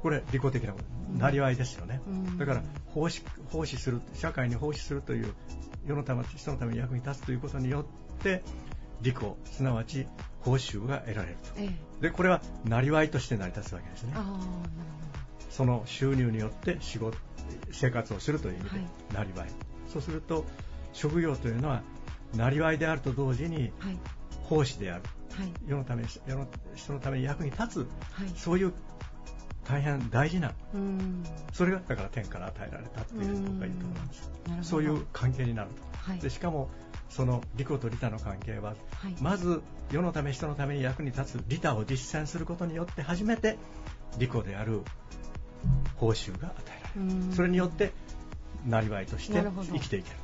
[0.02, 0.84] これ利己的なこと。
[1.12, 1.18] うん。
[1.18, 2.38] なりわいですよね、うん。
[2.38, 2.62] だから
[2.94, 5.34] 奉仕奉仕する社会に奉仕するという
[5.86, 8.42] 世のため人のために役に立つということによって
[9.00, 10.06] 利己すなわち
[10.40, 11.50] 報酬が得られると。
[11.58, 12.02] ええ。
[12.02, 14.14] でこれはなりわいとして成り立つわけですね
[15.52, 17.16] その収入によって仕事
[17.70, 19.14] 生活をするという意味で、はい。
[19.14, 19.50] なりわい
[19.92, 20.44] そうすると
[20.92, 21.82] 職業というのは
[22.34, 23.70] なりわいであると同時に
[24.44, 25.02] 奉仕である。
[25.36, 25.52] はい。
[25.66, 27.78] 世のため世の人のために役に立つ
[28.12, 28.32] はい。
[28.34, 28.72] そういう
[29.64, 31.22] 大変大事なうん。
[31.52, 34.08] それがだから天から与えられたっていうふうに僕は言うと思うん。
[34.08, 36.10] ですそういう関係になると。
[36.10, 36.18] はい。
[36.18, 36.70] でしかも
[37.10, 38.74] その利己と利他の関係は、は
[39.08, 39.14] い。
[39.20, 43.58] まず世のため人のために役に立つ利他を実践することによって初めて
[44.18, 44.80] 利己である
[46.02, 47.16] 報酬が与えられる。
[47.16, 47.32] うん。
[47.32, 47.92] それによって
[48.66, 50.16] なりわいとして生きていける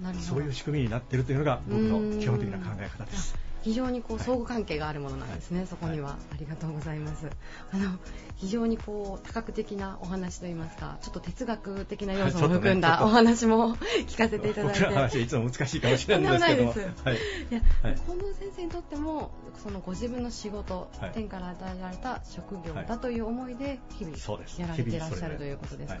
[0.00, 0.28] なるほど。
[0.28, 3.34] そういう仕組みになっているというのが僕のうん基本的な考え方です。
[3.62, 7.28] 非常にこうはい相互関係があるものなんですね、そこには、ありがとうございます。
[7.72, 7.98] あの
[8.36, 13.76] 非常にこう多角的なお話といいますかちょっと哲学的な要素も含んだお話も
[14.08, 14.80] 聞かせていただいて。
[14.80, 16.64] 僕らの話はいつも難しいかもしれないんですけど。
[16.64, 17.94] も、はい、いや、はい。
[17.96, 19.30] 近藤先生にとっても
[19.62, 22.86] そのご自分の仕事、はい天から与えられた職業はい。
[22.86, 24.16] だという思いで日々
[24.58, 26.00] やられていらっしゃるということですか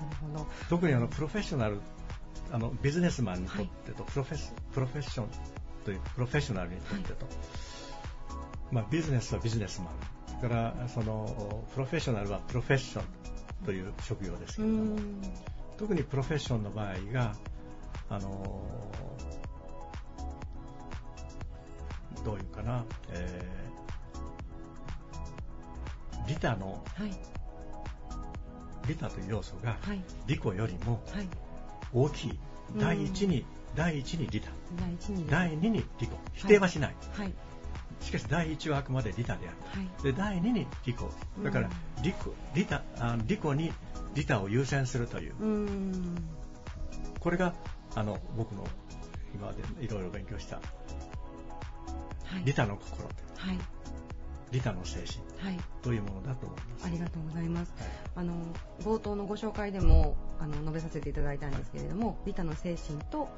[0.00, 0.46] なるほど。
[0.68, 1.80] 特にあのプロフェッショナル
[2.52, 5.28] あのビジネスマンにとってと、プロフェッシプロフェッション
[5.84, 7.26] というプロフェッショナルにとってと、
[8.70, 13.04] まあ、ビジネスはビジネスマンだからそのプロフェッショナルはプロフェッション
[13.64, 14.98] という職業ですけうれどもん。
[15.76, 17.34] 特にプロフェッションの場合が
[18.08, 18.64] あの
[22.24, 27.12] どういうかな、えー、利他のはい。
[28.88, 30.02] 利他という要素がはい。
[30.26, 31.28] 利己よりもはい。
[31.92, 32.30] 大きい。
[32.30, 33.44] うん第一に
[33.74, 34.50] 第一に利他。
[34.78, 36.10] 第一に第二に利己。
[36.34, 37.32] 否定はしない、はい。
[38.00, 40.02] しかし第一はあくまで利他であるはい。
[40.02, 40.96] で第二に利己。
[41.42, 42.02] だからうん。
[42.02, 42.14] 利己
[42.54, 43.72] 利他あ利己に
[44.14, 45.34] 利他を優先するという。
[45.40, 46.14] うーん。
[47.20, 47.54] これが
[47.94, 48.66] あの僕の
[49.34, 50.62] 今までいろいろ勉強したは
[52.40, 52.44] い。
[52.44, 53.58] 利他の心はい
[54.50, 55.60] 利他の精神はい。
[55.82, 56.86] というものだと思います。
[56.86, 57.72] ありがとうございます。
[57.78, 57.88] はい。
[58.16, 58.34] あの
[58.82, 63.28] 冒頭のご紹介でもあの述べさせていただいたんですけれども、利他の精神と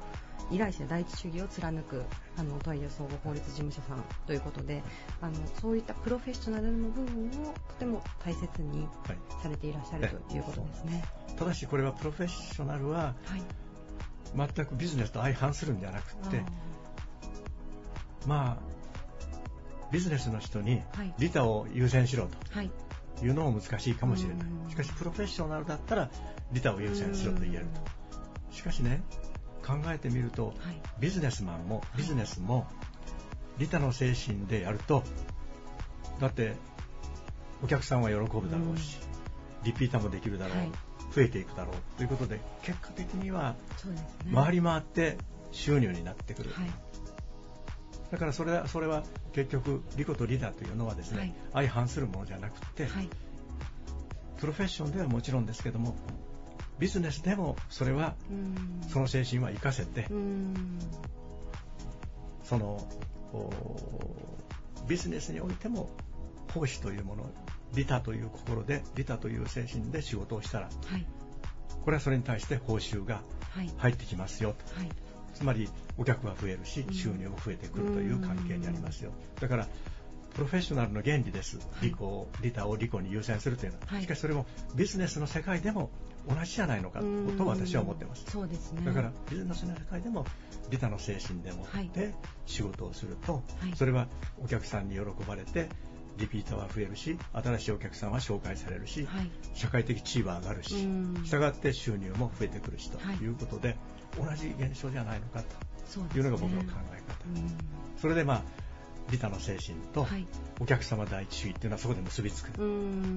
[0.51, 2.03] 依頼者第一主義を貫く
[2.37, 4.83] あのトイレ総合法律事務所さんということで
[5.21, 9.17] あのそういったプロフェッショナルの部分をとても大切にはい。
[9.41, 11.03] されていらっしゃるということですね。
[11.37, 13.43] ただしこれはプロフェッショナルははい、
[14.55, 16.43] 全くビジネスと相反するんじゃなくて
[18.27, 18.72] まあ
[19.93, 21.13] ビジネスの人にはい。
[21.19, 23.29] 利他を優先しろとい。
[23.29, 24.47] うのも難しいかもしれない。
[24.65, 24.69] うん。
[24.69, 26.09] しかしプロフェッショナルだったら
[26.51, 27.67] 利他を優先しろと言える
[28.49, 28.53] と。
[28.53, 29.03] しかしね
[29.65, 30.55] 考えてみるとはい。
[30.99, 32.67] ビジネスマンもビジネスも
[33.59, 35.03] 利他の精神でやると
[36.19, 36.55] だって
[37.63, 38.97] お客さんは喜ぶだろうし、
[39.63, 40.71] リピーターもできるだろう、はい。
[41.15, 41.97] 増えていくだろう。
[41.97, 43.55] ということで結果的には。
[44.33, 45.17] 回り回って
[45.51, 46.71] 収入になってくる、はい
[48.13, 49.01] だからそれはそれは
[49.33, 53.09] 結局利己と利他というのはですね、相反するものじゃなくて、はい。
[54.37, 55.95] プロフェッションではもちろんですけども
[56.77, 58.13] ビジネスでもそれは
[58.89, 60.05] その精神は活かせて
[62.43, 62.85] その
[63.33, 63.49] お
[64.87, 65.89] ビジネスにおいても
[66.53, 67.25] 奉仕というもの
[67.73, 71.07] 利他という心で利他という精神で仕事をしたらはい。
[71.83, 73.21] これはそれに対して報酬が
[73.55, 73.71] はい。
[73.77, 74.75] 入ってきますよと。
[74.75, 75.02] はい
[75.33, 76.93] つまりお客は増えるしうん。
[76.93, 79.11] 収入も増えてくるという関係にありますよ。
[79.39, 79.67] だから
[80.33, 81.57] プロフェッショナルの原理です。
[81.57, 81.89] はい。
[81.89, 83.79] 利己を利他を利己に優先するというの。
[83.79, 84.01] は、はい。
[84.01, 85.91] しかしそれもビジネスの世界でも
[86.27, 88.25] 同じじゃないのかと私は思ってます。
[88.29, 88.81] そうですね。
[88.85, 90.25] だからビジネスの世界でも
[90.71, 92.13] 利他の精神でもって
[92.45, 93.75] 仕事をすると、はい。
[93.75, 94.07] それは
[94.43, 95.69] お客さんに喜ばれて
[96.17, 99.29] リピーターは増えるし新しいお客さんは紹介されるし、はい。
[99.53, 101.25] 社会的地位は上がるしうん。
[101.25, 103.17] したがって収入も増えてくるしとはい。
[103.17, 103.75] いうことで、
[104.17, 107.57] 同じ現象じゃないのかというのが僕の考え方、うん。
[107.99, 108.41] それでまあ
[109.11, 110.25] 利他の精神とはい。
[110.59, 112.67] お客様第一主義っていうのはそこで結びつく、という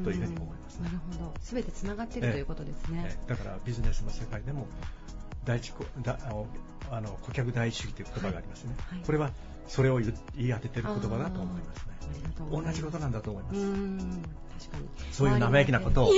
[0.03, 1.35] ふうに思いますなるほど。
[1.41, 3.05] すべてつながっているええということですね。
[3.07, 3.29] え。
[3.29, 4.67] だからビジネスの世界でも
[5.47, 6.19] 第一こだ
[6.91, 8.99] あの顧客第一主義という言葉がありますね、はい。
[8.99, 9.07] はい。
[9.07, 9.31] これは
[9.67, 11.97] それを言い当ててる言葉だと思いますね。
[12.51, 14.89] 同じことなんだと思います、確かに。
[15.11, 16.13] そういう生意気なことを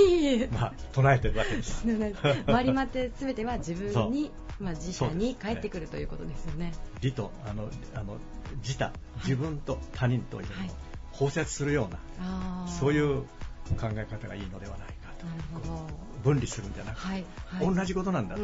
[0.53, 1.85] まあ唱えてるわけです。
[2.47, 6.73] 回り回ってすべては自分に、まあ、自社に返ってくるということですよね。
[7.01, 8.17] 利とあのあの
[8.63, 10.71] 自他自分と他人というのをはい。
[11.13, 13.23] 包摂するような、そういう
[13.77, 14.98] 考え方がいいのではない。
[16.23, 17.25] 分離するんじゃなくて、はい。
[17.47, 18.43] はい、同じことなんだと。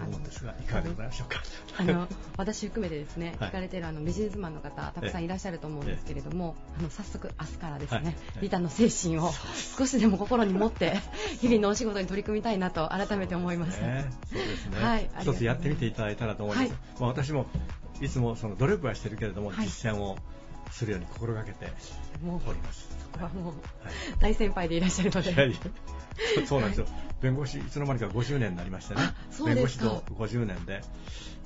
[0.00, 1.42] 思うんですがいかがでございましょうか？
[1.78, 3.48] あの私含めてですね、はい。
[3.50, 8.14] 聞かれているあのビジネスマンの方たくさんいらっしゃると思うんですけれども、あの早速明日からですね、はい。
[8.42, 9.30] リタの精神を
[9.78, 10.98] 少しでも心に持って
[11.40, 15.10] 日々のお仕事に取り組みたいなと改めて思いましそうですね、はい。
[15.20, 16.78] 一つやってみていただいたらと思います、はい。
[17.00, 17.46] まあ、私も
[18.00, 19.66] いつもその努力はしてるけれども、はい。
[19.66, 20.16] 実践を
[20.72, 21.66] するように心がけて
[22.24, 23.54] もうおります、ここはもうはい
[24.18, 25.56] 大先輩でいらっしゃるので、いやいや
[26.46, 26.86] そうなんですよ、
[27.20, 29.00] 弁護士いつの間にか50年になりましてね。
[29.44, 30.82] 弁護士道50年で、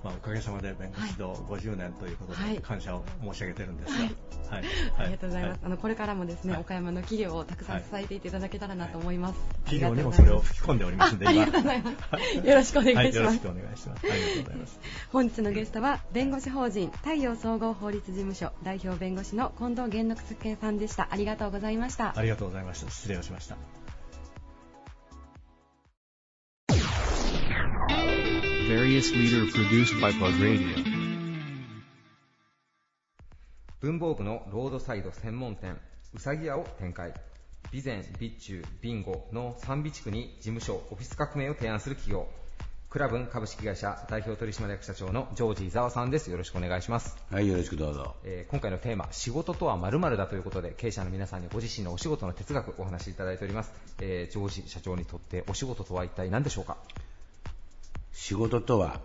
[0.03, 2.55] まあ、おかげさまで弁護士道50年ということはい。
[2.55, 4.15] で感謝を申し上げてるんですが、はい。
[4.51, 4.65] はい。
[4.99, 5.59] ありがとうございます。
[5.61, 6.63] はあのこれからもですね、はい。
[6.63, 9.41] 岡山の企業をたくさん支えていっていただけたらなと思います。
[9.65, 12.47] 企業にもそれを吹き込んでおりますんであありがとうございます。
[12.47, 13.05] よろしくお願いします。
[13.05, 14.01] はい、よろしくお願いします。
[14.05, 14.81] ありがとうございます。
[15.13, 21.09] 本日のゲストは弁護士法人太陽総合法律事務所代表弁護士の近藤玄之介さんでした。
[21.11, 22.17] ありがとうございました。
[22.17, 22.91] ありがとうございました。
[22.91, 23.57] 失礼をしました。
[33.81, 35.79] 文房具のロードサイド専門店、
[36.15, 37.15] うさぎ屋を展開。
[37.71, 42.29] 備前、備中、ビンゴの3備地区に事務所、オフィス革命を提案する企業。
[42.97, 46.31] クラブン株式会社代表取締役社長のジョージ伊沢さんです。
[46.31, 47.15] よろしくお願いします。
[47.31, 48.17] はい、よろしくどうぞ。
[48.25, 53.73] えー今回のテーマ、仕事とは〇〇だということで、経営者の皆さんにご自身のお仕事の哲学お話しいただいております。
[54.01, 56.79] えージョージ社長にとってお仕事とは一体何でしょうか？
[58.15, 58.99] 仕事とは、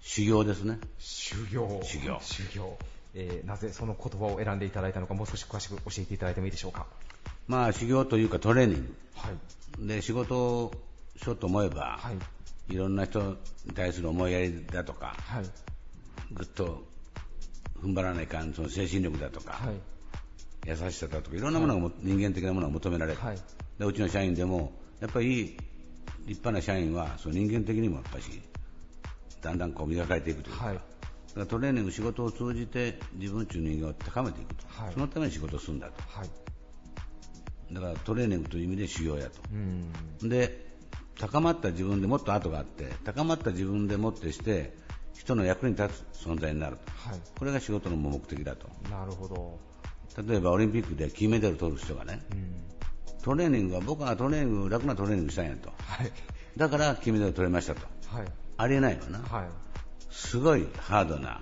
[0.00, 0.78] 修行ですね。
[1.00, 1.80] 修行。
[1.82, 2.78] 修行修行。
[3.16, 6.86] えーなぜその言葉を選んでいただいたのか、もう少し詳しく教えていただいてもいいでしょうか？
[7.48, 8.94] まあ、修行というかトレーニング。
[9.16, 9.88] はい。
[9.88, 10.72] で、仕事を
[11.20, 12.16] しようと思えば、はい。
[12.68, 13.20] いろんな人
[13.64, 15.44] に対する思いやりだとか、はい。
[16.32, 16.84] ぐっと
[17.82, 19.74] 踏ん張らないかん、その精神力だとか、はい。
[20.66, 23.20] 優しさだとか、いろんなものがも、人間的なものが求められる。
[23.20, 23.38] はい。
[23.78, 25.56] でうちの社員でも、やっぱりいい
[26.26, 28.42] 立派な社員は、その人間的にもやっぱし、
[29.40, 30.74] だんだんこう磨かれていくというか、はい。
[30.74, 36.30] だからトレーニング、仕事を通じて自分という人間を高めていくと、はいそのために仕事をするんだと、はい。
[37.72, 39.40] だからトレーニングという意味で修行やと。
[39.52, 40.28] うん。
[40.28, 40.65] で
[41.18, 44.74] 高まった自分でもっと後があって高まった自分でもってして
[45.14, 47.20] 人の役に立つ存在になるとはい。
[47.38, 49.58] これが仕事の目的だとなるほど。
[50.28, 53.22] 例えばオリンピックで金メダル取る人がねうん。
[53.22, 56.12] トレーニングは僕はトレーニング楽なトレーニングしたんやとはい。
[56.56, 58.26] だから金メダル取れましたとはい。
[58.58, 59.48] ありえないわなはい。
[60.10, 61.40] すごいハードな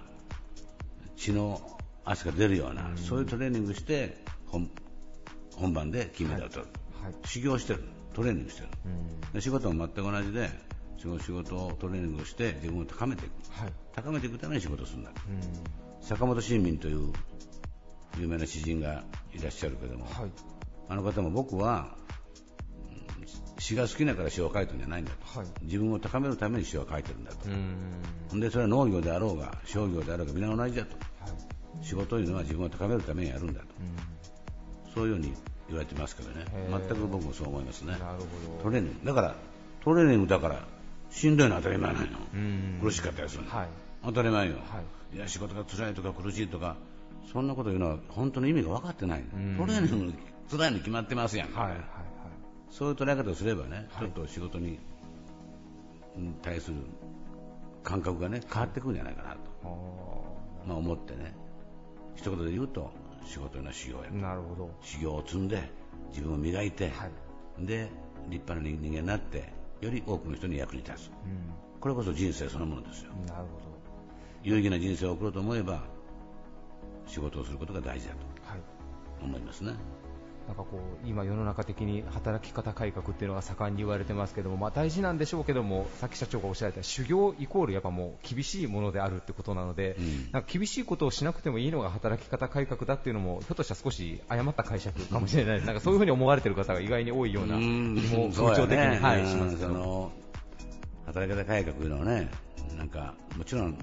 [1.17, 1.61] 血の
[2.05, 4.71] 汗が出るようなそういうトレーニングして本
[5.57, 6.73] 本番で金メダルを取る、
[7.03, 7.15] はい。
[7.25, 7.83] 修行してる
[8.15, 9.33] トレーニングしてるうん。
[9.33, 10.49] で仕事も全く同じで
[10.97, 13.73] 仕事仕事をトレーニングをして自分を高めていくはい。
[13.95, 16.05] 高めていくために仕事をするんだうん。
[16.07, 17.13] 坂本新民という
[18.19, 19.03] 有名な詩人が
[19.35, 20.31] いらっしゃるけども、はい。
[20.89, 21.97] あの方も僕は
[22.89, 23.27] うん
[23.59, 25.49] 詩が好きだから詩を書いてるんじゃないんだとはい。
[25.63, 27.49] 自分を高めるために詩を書いてるんだと、
[28.39, 31.29] でそれは農業であろうが商業であろうが皆同じだとは
[31.83, 31.85] い。
[31.85, 34.93] 仕事というのは自分を高めるためにやるんだとうん。
[34.95, 35.35] そういうように
[35.75, 37.95] 言われてますけどね全く僕もそう思いますね。
[38.63, 39.35] トレーニングだから
[39.83, 40.61] トレーニングだから
[41.11, 42.07] しんどいのは当たり前なの。
[42.83, 43.69] 苦しかったりするのはい。
[44.05, 44.81] 当たり前よ、は
[45.13, 45.17] い。
[45.17, 46.77] いや仕事が辛いとか苦しいとか
[47.33, 50.15] そんなこと言うのは本当の意味が分かってない、んトレーニング
[50.51, 51.71] 辛いに決まってますやんか、はい。
[51.71, 51.79] はい。
[51.79, 51.89] はい。
[52.71, 54.79] そういう捉え方をすればね、はいちょっと仕事に
[56.17, 56.77] うん対する
[57.83, 61.35] 感覚がね変わってくるんじゃないかなと、あまあ、思ってね
[62.17, 62.91] 一言で言うと
[63.25, 64.15] 仕事の修行やあ。
[64.15, 64.71] なるほど。
[64.81, 65.63] 修行を積んで
[66.11, 67.67] 自分を磨いて、はい。
[67.67, 67.89] で
[68.29, 71.11] 立派な人間になってより多くの人に役に立つう
[71.81, 73.27] これこそ人生そのものですよん。
[73.27, 73.61] なるほ
[74.43, 75.83] 有意義な人生を送ろうと思えば
[77.07, 78.49] 仕事をすることが大事だとど。
[78.49, 78.61] はい。
[79.23, 79.75] 思いますね
[80.47, 90.33] なんかこう今、世の中的に働き方改革っていうのが盛んに言われてますけども、まあ、大事なんでしょうけども、さっき社長がおっしゃられた修行イコールやっぱもう厳しいものであるってことなので、うん。
[90.33, 95.55] なんか厳しいことをしなくてもいいのが働き方改革だっていうのも、ひょっとしたら少し誤った解釈かもしれない。
[95.57, 98.99] です、なんかそういうふうに思われてる方が意外に多いような気も風潮的に、ね。
[99.01, 100.13] はい、うんしますけど。
[101.07, 102.31] 働き方改革というのはね
[102.79, 103.77] なんかもちろん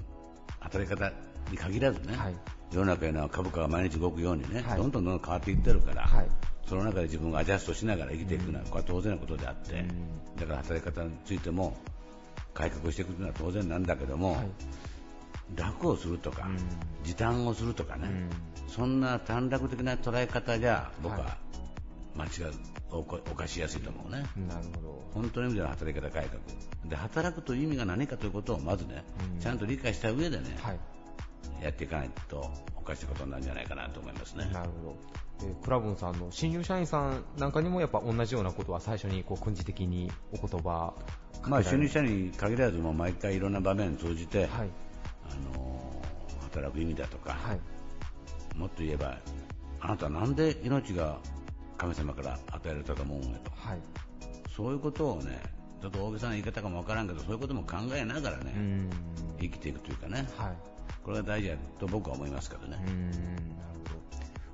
[0.58, 1.12] 働き方
[1.52, 2.34] に限らずね、はい。
[2.72, 4.78] 世の中の株価が毎日動くようにね、はい。
[4.78, 6.26] どんどんどんどん変わっていってるから、はい
[6.66, 10.36] その中で自分がアジャストしながら生きていくのは、これは当然なことであって、うん。
[10.36, 11.76] だから働き方についても
[12.54, 14.46] 改革していくのは当然なんだけども、はい。
[15.56, 16.56] 楽をするとか、うん。
[17.04, 18.30] 時短をするとかね、うん。
[18.68, 21.36] そんな短絡的な捉え方じゃ僕はは
[22.14, 22.52] 間違う、
[22.90, 24.24] おこ犯しやすいと思うね。
[24.48, 25.02] なるほど。
[25.14, 26.40] 本当の意味での働き方改革。
[26.88, 29.04] で働くという意味が何かということをまずね、
[29.34, 29.40] うん。
[29.40, 30.78] ちゃんと理解した上でね、はい。
[31.62, 34.48] やっていかないとおかしいことになるんじゃないかなと思いますね。
[34.52, 34.96] なるほ
[35.40, 35.46] ど。
[35.46, 40.94] でクラブンさんの新入社員さんなんかにもやっぱ同じようなことは最初にこう訓示的にお言葉
[41.44, 44.48] まあ、就任者に限らずもう毎回いろんな場面を通じて、はい。
[45.28, 45.92] あのー
[46.52, 48.58] 働く意味だとか、はい。
[48.58, 49.16] もっと言えば
[49.80, 51.18] あなたはなんで命が
[51.78, 53.50] 神様から与えられたと思うんやと。
[53.52, 53.78] はい。
[54.54, 55.42] そういうことをね
[55.80, 58.90] ちょっと大げさな言い方かもわからんけどそういうことも考えながらね、うん。
[59.40, 60.28] 生きていくというかね。
[60.36, 60.71] はい
[61.04, 62.78] これが大事だと僕は思いますけどね。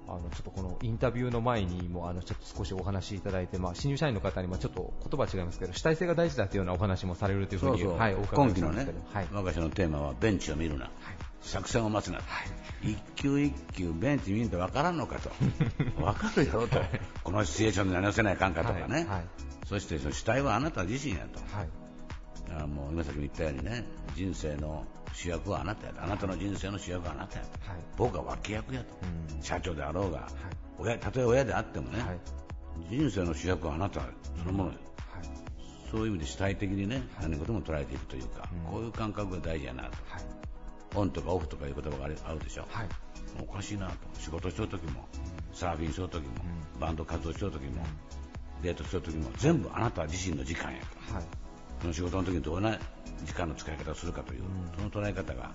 [0.08, 10.90] あのちょっとこのインタビューの前にもあのちょっと少しお話しいただいて、まあ、新入社員の方にもちょっと言葉は違いますけど主体性が大事だというようなお話もされるというふうにはい、お伺い今期のねしたんですけど、はい、我が社のテーマはベンチを見るな、
[11.42, 12.20] 作戦を待つな、
[12.82, 15.30] 一球一球ベンチ見ると分からんのかと、
[16.00, 16.80] 分かるやろと、
[17.22, 19.04] このシチュエーションで何をせないかんかとかね、はい。
[19.04, 19.24] はい。
[19.66, 21.68] そしてその主体はあなた自身やと、はい
[22.50, 23.84] あもう今さっきも言ったようにね、
[24.14, 27.80] 人生の主役はあなたやと、あなたの人生の主役はあなたやと、はい。
[27.96, 28.86] 僕は脇役やと、
[29.34, 29.42] うん。
[29.42, 30.28] 社長であろうが、
[30.78, 32.18] 親たとえ親であってもね、はい。
[32.90, 34.02] 人生の主役はあなた
[34.36, 35.26] そのもので、はい。
[35.90, 38.72] そういう意味で主体的にね、何事も捉えていくというか、うん。
[38.72, 40.22] こういう感覚が大事やなと、はい。
[40.94, 42.88] オンとかオフとかいう言葉があるあるでしょ、はい。
[43.40, 45.06] おかしいなと、仕事しとるときも、
[45.52, 46.30] サーフィンしとるときも、
[46.74, 46.80] うん。
[46.80, 47.84] バンド活動しとるときも、
[48.62, 51.24] デートしとるときも、全部あなた自身の時間やから、はい
[51.80, 52.78] その仕事の時にどんな
[53.24, 54.42] 時間の使い方をするかという、
[54.76, 55.52] その捉え方が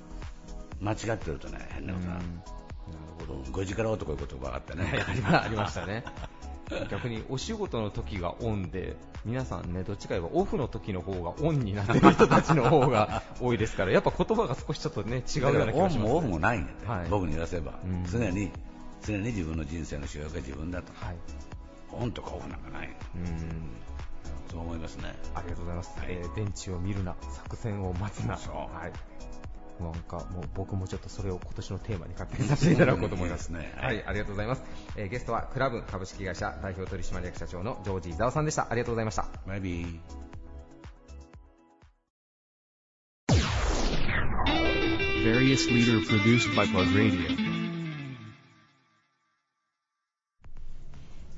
[0.81, 2.25] 間違ってるとね、変なことな、なる
[3.19, 3.61] ほど。
[3.61, 6.03] 5時から男いう言葉があってね、はいありまありましたね。
[6.89, 8.95] 逆にお仕事の時がオンで、
[9.25, 16.05] 皆さんね、どっちか言えばオフの時の方がオンになってる人たちの方が 多いですから、やっぱ言葉が少しちょっとね、違うような気がします、ね。
[16.05, 17.09] オンもオフもないんだよ、はい。
[17.09, 18.05] 僕に言わせば、うん。
[18.09, 18.51] 常に
[19.05, 21.15] 常に自分の人生の主役が自分だと、はい。
[21.91, 23.23] オンとかオフなんかない、うん。
[24.53, 25.15] そう思いますね。
[25.33, 25.99] ありがとうございます。
[25.99, 28.37] はいえー電池を見るな、作戦を待つな。
[28.37, 28.93] そうはい。
[29.81, 33.51] なんかもう僕もちょっとそれを今年のテーマに勝手にさせていただこうと思います。
[33.51, 34.61] いいですねは、はいいありがとうございます。
[34.95, 38.67] えーゲストはクラブ株式会社代表取締役社長のジョージ伊沢さんでした。
[38.69, 39.25] ありがとうございました。
[39.47, 39.99] バイビー
[45.23, 47.52] Various leader produced by Plug Radio.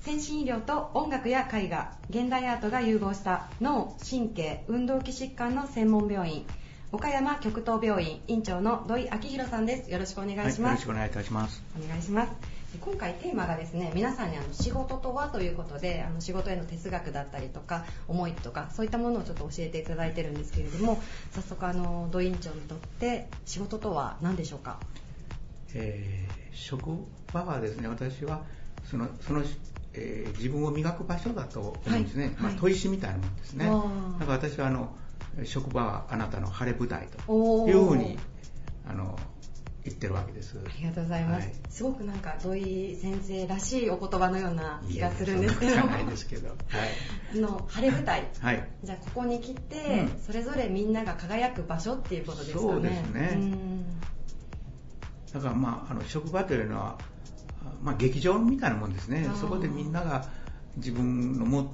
[0.05, 6.45] 先進医療と音楽や絵画現代アートが融合した脳神経運動器疾患の専門病院
[6.91, 9.89] 岡山極東病院院長の土井明宏さんです。
[9.89, 11.63] よろしくお願いしはい、よます、ろしくお願いいたします。
[11.83, 12.31] お願いします。
[12.79, 21.01] 今回テーマがですね皆さんにあの仕事とはということであの仕事への哲学だったりとか思いとかそういったものをちょっと教えていただいてるんですけれども
[21.31, 24.77] 早速あの土井院長にとって仕事とは何でしょうか？
[25.73, 26.89] えー職
[27.33, 28.43] 場はですね、私は
[28.89, 29.43] そのその、
[29.95, 32.55] えー自分を磨く場所だと思うんですね、まあ、はい。
[32.55, 33.65] はい砥石みたいなもんですね。
[33.65, 33.71] だ
[34.25, 34.95] から私はあの
[35.43, 38.17] 職場はあなたの晴れ舞台というふうに
[38.87, 39.17] あの
[39.83, 40.57] 言ってるわけです。
[40.57, 41.55] ありがとうございます、はい。
[41.69, 45.67] すごくなんか土井先生らしいお言葉のような気がするんですけ
[46.37, 46.49] ど。
[46.49, 46.55] は。
[47.33, 48.67] あの晴れ舞台はい。
[48.83, 53.85] じゃあここに来て、うんそれぞれみんなが輝く場所っていうことですかねそうですねうん
[55.33, 56.97] だからまああの職場というのは、
[57.81, 59.29] まあ、劇場みたいなもんですね。
[59.39, 60.25] そこでみんなが
[60.77, 61.73] 自分のも、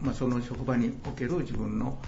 [0.00, 1.98] まあ、その職場における自分の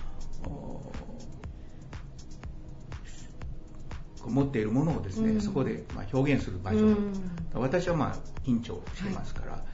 [4.26, 5.40] 持っているものをですね、うん。
[5.40, 7.12] そこでまあ表現する場所、うん。
[7.54, 9.64] 私はまあ院長をしてますから、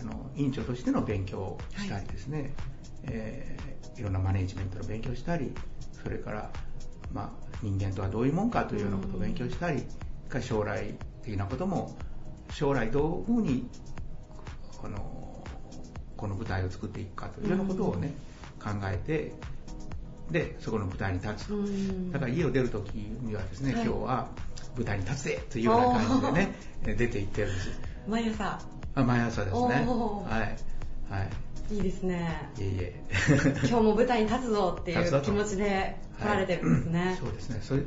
[0.00, 2.54] あの院長としての勉強をしたりですね、
[3.04, 5.52] えーいろんなマネジメントの勉強をしたり
[6.02, 6.50] それから、
[7.12, 9.88] まあ、人間とはどういうもんかというようなことを勉強したり、それ
[10.28, 11.96] から将来的なことも
[12.50, 13.68] 将来どういうふうに
[14.80, 15.44] この
[16.16, 18.12] この舞台を作っていくかというようなことをね、
[18.62, 19.32] 考えて
[20.30, 22.12] でそこの舞台に立つと、うん。
[22.12, 23.84] だから家を出るときにはですね、はい。
[23.84, 24.28] 今日は
[24.76, 26.54] 舞台に立つぜというような感じでね
[26.86, 27.80] え出て行ってるんです。
[28.08, 28.60] 毎朝。
[28.94, 29.58] あ毎朝ですね。
[29.58, 29.74] はい。
[31.12, 31.24] は
[31.70, 31.74] い。
[31.74, 32.50] いいですね。
[32.58, 33.04] いえいえ。
[33.68, 37.58] 今日も舞台に立つぞっていう気持ちで来られてるんですね、はいそうですね。
[37.62, 37.82] それ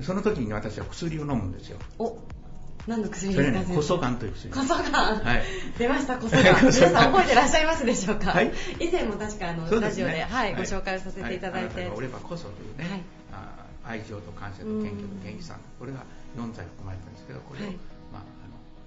[0.00, 1.78] その時に私は薬を飲むんですよ。
[1.98, 2.16] お
[2.86, 3.58] 何の薬ですか？
[3.58, 4.52] 先生コソガンという薬。
[4.52, 4.82] コソガ
[5.14, 5.42] ン、はい。
[5.78, 8.52] 出ましたコソガン皆さん覚えてらっしゃいますでしょうか、はい。
[8.80, 9.80] 以前も確かあの、ね。
[9.80, 13.02] ラジオで、はいご紹介をさせていただいて、はあなたがおればこそというね、はい。
[13.32, 15.58] あ愛情と感謝と謙虚と元気さん。
[15.78, 16.04] これが
[16.36, 17.76] 4剤含まれてるんですけどこれを、はい。
[18.12, 18.22] まあ、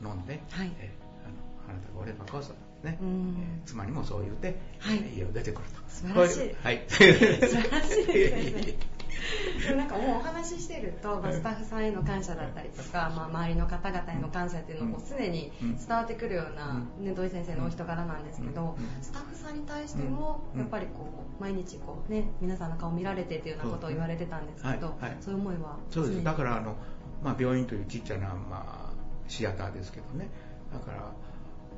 [0.04, 0.72] あの飲んで、はい。
[0.80, 0.91] え
[1.24, 1.30] あ
[1.70, 2.54] のあなたがおればこそ
[2.86, 3.36] ね、うん。
[3.40, 4.98] えー妻にもそう言って、はい。
[4.98, 5.82] えー家を出てくると。
[5.88, 6.56] 素晴らしい。
[6.64, 6.86] はい。
[6.88, 8.96] 素晴らしいです
[9.68, 20.60] でもなんかもうお話ししてると、まあスタッフさんへの感謝だったりとか、まあ、周りの方々への感謝っていうのも常に伝わってくるような、ね、土井先生のお人柄なんですけど、スタッフさんに対してもうん。
[20.60, 21.10] やっぱりこ
[21.40, 25.02] う毎日こう、ね、皆さんの顔見られてっていうようなことを言われてたんですけど、はい。
[25.02, 25.18] はい。
[25.22, 26.24] そういう思いはそうです。
[26.24, 26.76] だからあの、
[27.24, 28.94] まあ、病院というちっちゃな、まあ、
[29.28, 30.30] シアターですけどね。
[30.74, 31.12] だから、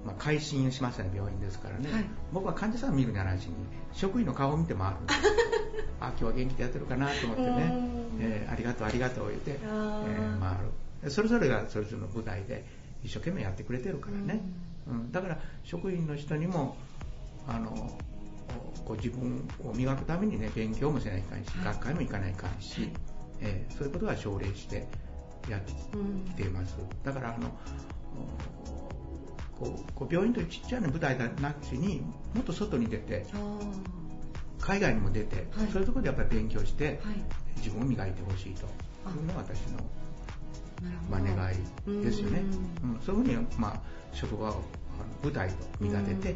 [0.08, 2.06] まあ、改心しましたね病院ですからね、はい。
[2.32, 3.54] 僕は患者さんを見るんじゃないしに
[3.92, 5.20] 職員の顔を見て回るんです。
[6.00, 7.50] あ今日は元気でやってるかなと思ってね。
[7.50, 10.40] うん、えーありがとうありがとう言って、えあー。
[10.40, 10.58] ー回
[11.04, 11.12] る。
[11.12, 12.66] それぞれがそれぞれの舞台で
[13.04, 14.42] 一生懸命やってくれてるからね、
[14.88, 15.12] うん。
[15.12, 16.78] だから職員の人にも
[17.48, 18.00] あの
[18.86, 21.66] こう自分を磨くためにね勉強もしないかんし、はい。
[21.66, 22.90] 学会も行かないかんし、
[23.42, 24.88] えーそういうことは奨励して
[25.50, 27.52] やってきています、だからあの
[29.60, 32.02] こうこう病院というちっちゃな舞台がなしに
[32.34, 33.26] もっと外に出て
[34.60, 36.98] 海外にも出て、はい、そういうところでやっぱり勉強して、はい、
[37.58, 38.68] 自分を磨いてほしいと。
[39.16, 39.80] いうのが私の、
[41.10, 42.44] まあ、願いですよね、
[42.84, 43.82] うん、そういうふうに、まあ、
[44.14, 44.62] 職場を
[45.24, 46.36] 舞台と見立てて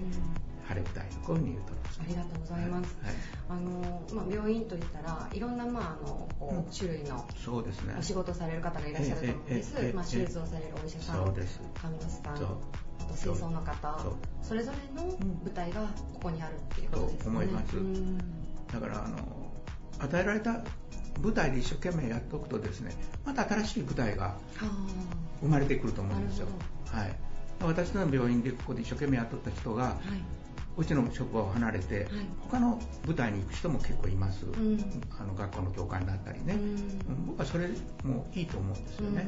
[0.68, 2.98] 晴れ舞台こういうふうに言うとありがとうございます。
[3.04, 3.16] はい、
[3.50, 9.94] あのまあ、病院といったらいろんな、まあ、あのこう種類のそうです、ね、お仕事される方がいらっしゃると思うんです。
[9.94, 12.36] まあ、手術をされるお医者さん、看護師さん、
[13.02, 15.08] あと清掃の方そ、それぞれの
[15.44, 15.82] 舞台が
[16.14, 17.24] ここにあるっていうことですね。
[17.24, 17.76] と思います。
[18.74, 19.18] だからあの
[20.00, 20.64] 与えられた
[21.22, 22.96] 舞台で一生懸命やっておくとですね
[23.26, 24.38] また新しい舞台が
[25.42, 26.48] 生まれてくると思うんですよ。
[26.92, 27.16] はい、
[27.62, 29.96] 私の病院でここで一生懸命やっとった人が、はい。
[30.78, 32.08] うちの職場を離れて、はい、
[32.40, 37.68] 他の舞台に行く人も結構います、うん、あの学校の教官だったりね、うん、僕はそれ
[38.06, 39.26] もいいと思うんですよね、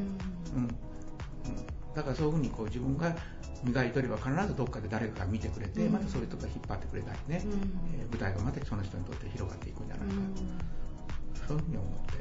[0.56, 0.68] うん、
[1.96, 3.16] だからそういうふうにこう自分が
[3.64, 7.42] 磨いとれば必ずどっかで誰かが見てくれて、またそういう人が引っ張ってくれたりね、
[7.98, 10.14] えー、舞台がまたその人にとって広がっていくんじゃないか
[11.40, 12.14] と、そういうふうに思って、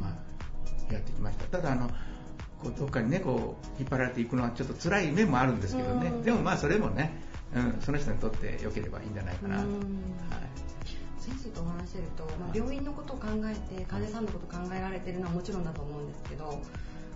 [0.00, 1.44] まあ、やってきました。
[1.44, 1.88] ただあの
[2.62, 9.66] こうどっかにねこう引っ張られていくのはちょっっと辛い面もあるんですけどね、でもまあそれもねうん、その人にとって良ければいいんじゃないかな、はい、
[11.18, 16.60] 先生とお話してると、まあ、病院のことを考えて患者さんのことを考えられてるのはもちろんだと思うんですけど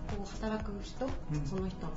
[0.09, 1.91] こう働く人、うん、その人の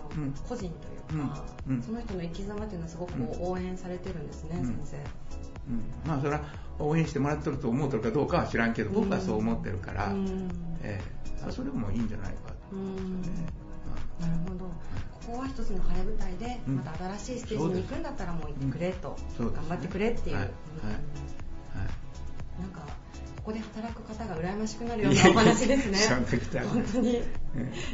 [0.48, 0.70] 個人とい
[1.18, 4.96] うか、うん、その人の生き様っていうのはすごく応援されてるんですね、先生。
[5.68, 6.42] うん、まあそれは
[6.78, 10.12] 応援してもらってると思うとるかどうかは知らんけど僕はそう思ってるから、
[10.82, 13.46] えー、それもいいんじゃないかと思うんですよね。
[14.20, 14.64] なるほど。
[15.26, 20.50] ここは一つの晴れ舞台で、また新しいステージに行くんだったらもう行ってくれと、頑張ってくれっていう、はい。
[22.60, 22.86] なんか
[23.44, 25.98] ここで働く方が羨ましくなるようなお話ですね。
[26.64, 27.20] 本当に、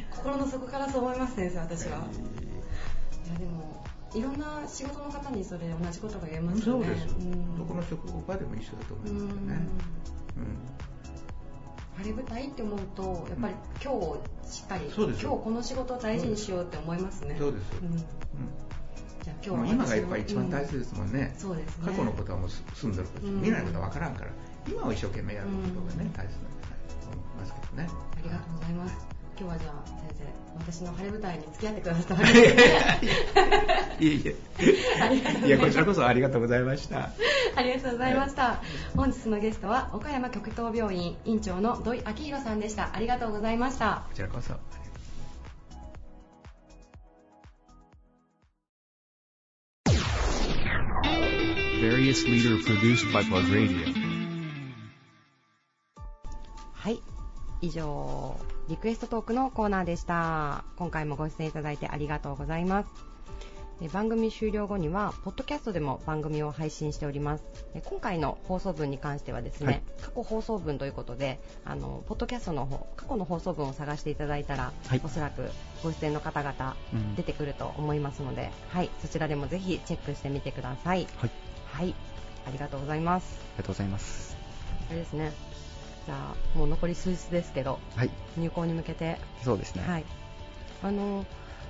[0.09, 1.99] 心の底からそう思います先生私は、
[3.27, 3.85] いやでも
[4.15, 6.87] いろんな仕事の方にそれ同じことが言えますよね。
[6.87, 7.07] そうです。
[7.59, 9.59] どこの職場でも一緒だと思いますよね。
[10.37, 12.05] うん。
[12.05, 17.35] 晴れ舞台って思うとやっぱり今日しっかり、今日この仕事を大事にしようって思いますね。
[17.37, 21.87] そうです、うん、じゃ今日今がやっぱり一番大切ですもんね、そうですね。
[21.87, 24.31] 過去のことはもう住んでること、未来のことは分からんから
[24.69, 27.89] 今を一生懸命やることがね、大切なんじゃないかと思いますけどね。
[27.89, 28.95] ありがとうございます、
[29.39, 30.25] 今日はじゃあ先生
[30.59, 35.47] 私の晴れ舞台に付き合ってください いえいえ。
[35.47, 37.11] いやこちらこそありがとうございました。
[37.57, 38.61] ありがとうございました、
[38.97, 42.95] 本日のゲストは岡山極東病院院長の土井明弘さんでした。
[42.95, 44.05] ありがとうございました。
[44.09, 44.55] こちらこそ。
[51.81, 54.00] Various leader produced by Plug Radio
[56.81, 57.03] はい。
[57.61, 60.65] 以上リクエストトークのコーナーでした。
[60.77, 62.89] 今回もご出演いただいてありがとうございます。
[63.93, 67.45] 番組終了後にはポッドキャストでも番組を配信しております。
[67.85, 75.51] 今回の放送分に関してはですね、はい、過去放送分ということであのポッドキャストの方過去の放送分を探していただいたら、はい、おそらく
[75.83, 76.77] ご出演の方々
[77.15, 78.91] 出てくると思いますので、うん、はい。
[79.03, 81.07] そちらでもぜひチェックしてみてください。
[81.19, 81.31] はい、
[81.67, 81.95] はい、
[82.47, 83.39] ありがとうございます。
[83.39, 84.35] ありがとうございます。
[84.89, 85.50] あれですね
[86.07, 89.19] じゃあもう残り数日ですけど、はい、入校に向けて。
[89.45, 90.05] そうですね、はい、
[90.83, 91.25] あの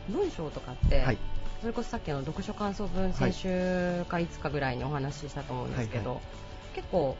[0.09, 1.19] 文章とかって、はい、
[1.61, 7.17] それこそさっきの読書感想文先週かいつかぐらいにお話ししたと思うんですけど、はいはい、結構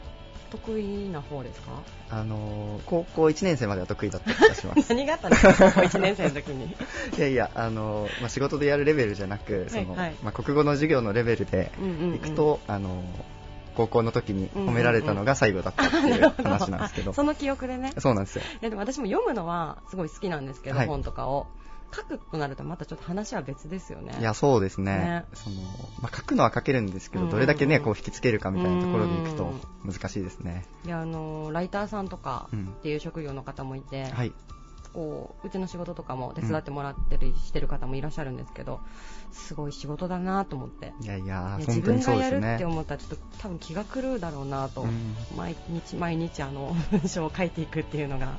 [0.51, 1.71] 得意な方ですか？
[2.09, 4.89] あの高校1年生までは得意だった気がします。
[4.93, 6.65] 何があったんですか高校1年生の時に。
[7.17, 9.97] いやいやあの、まあ、仕事でやるレベルじゃなくその、はい。
[9.99, 11.71] はい、まあ、国語の授業のレベルで
[12.15, 12.85] いくと、うんうん。
[12.85, 13.03] うん、あの
[13.75, 17.93] 高校の時に褒められたのが最後だったっていう話なんですけど、 その記憶でね。
[17.97, 18.43] そうなんですよ。
[18.61, 21.47] でも私も読むのはすごい好きなんですけど、はい、本とかを。
[21.93, 24.15] 書くとなるとまたちょっと話は別ですよね。
[24.19, 25.57] いやそうですね、ね、その
[26.01, 29.53] まあ、書くのは書けるんですけど、どれだけねこう引きつけるかみたいなところでいくと
[29.83, 30.65] 難しいですね。
[30.85, 34.31] いやあのライターさんとかっていう職業の方もいて、うん、はい
[34.93, 38.79] こううちの仕事とかも手伝ってもらってりしてる方もいらっしゃるんですけど、
[39.29, 40.93] うん、すごい仕事だなと思って。
[41.01, 48.37] いやいや、ね、自分がやるって思ったらちょっと多分気が狂うだろうなと、うん、毎日毎日あの文章を書いていくっていうのが。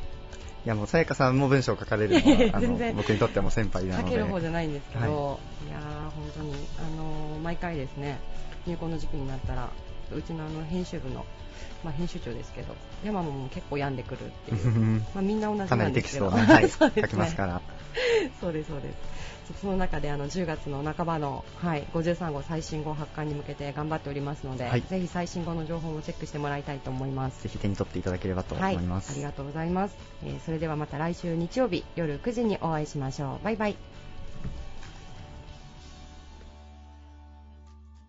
[0.64, 4.10] いやもうさやかさんも文章を書かれるのは僕にとっても先輩なので。
[4.10, 5.80] 書ける方じゃないんですけど、はい、いや
[6.14, 8.20] 本当にあの毎回ですね
[8.66, 9.70] 入校の時期になったら
[10.14, 11.24] うちのあの編集部の
[11.84, 12.74] まあ、編集長ですけど
[13.04, 15.02] 山も結構病んでくるっていう。
[15.14, 16.30] まあみんな同じなんですけど。
[16.30, 17.60] かなりテキストを、はい、 書きますから。
[18.40, 19.60] そうですそうです。
[19.60, 27.42] その中であの10月の半ばの、はい、53号最新号発刊に向けて頑張っておりますので、はい、ぜひ最新号の情報もチェックしてもらいたいと思います。
[27.42, 33.44] ぜひ手に取っていただければと思います、はい、ありがとうございます、えー、それではまた来週日曜日夜9時にお会いしましょう。
[33.44, 33.76] バイバイ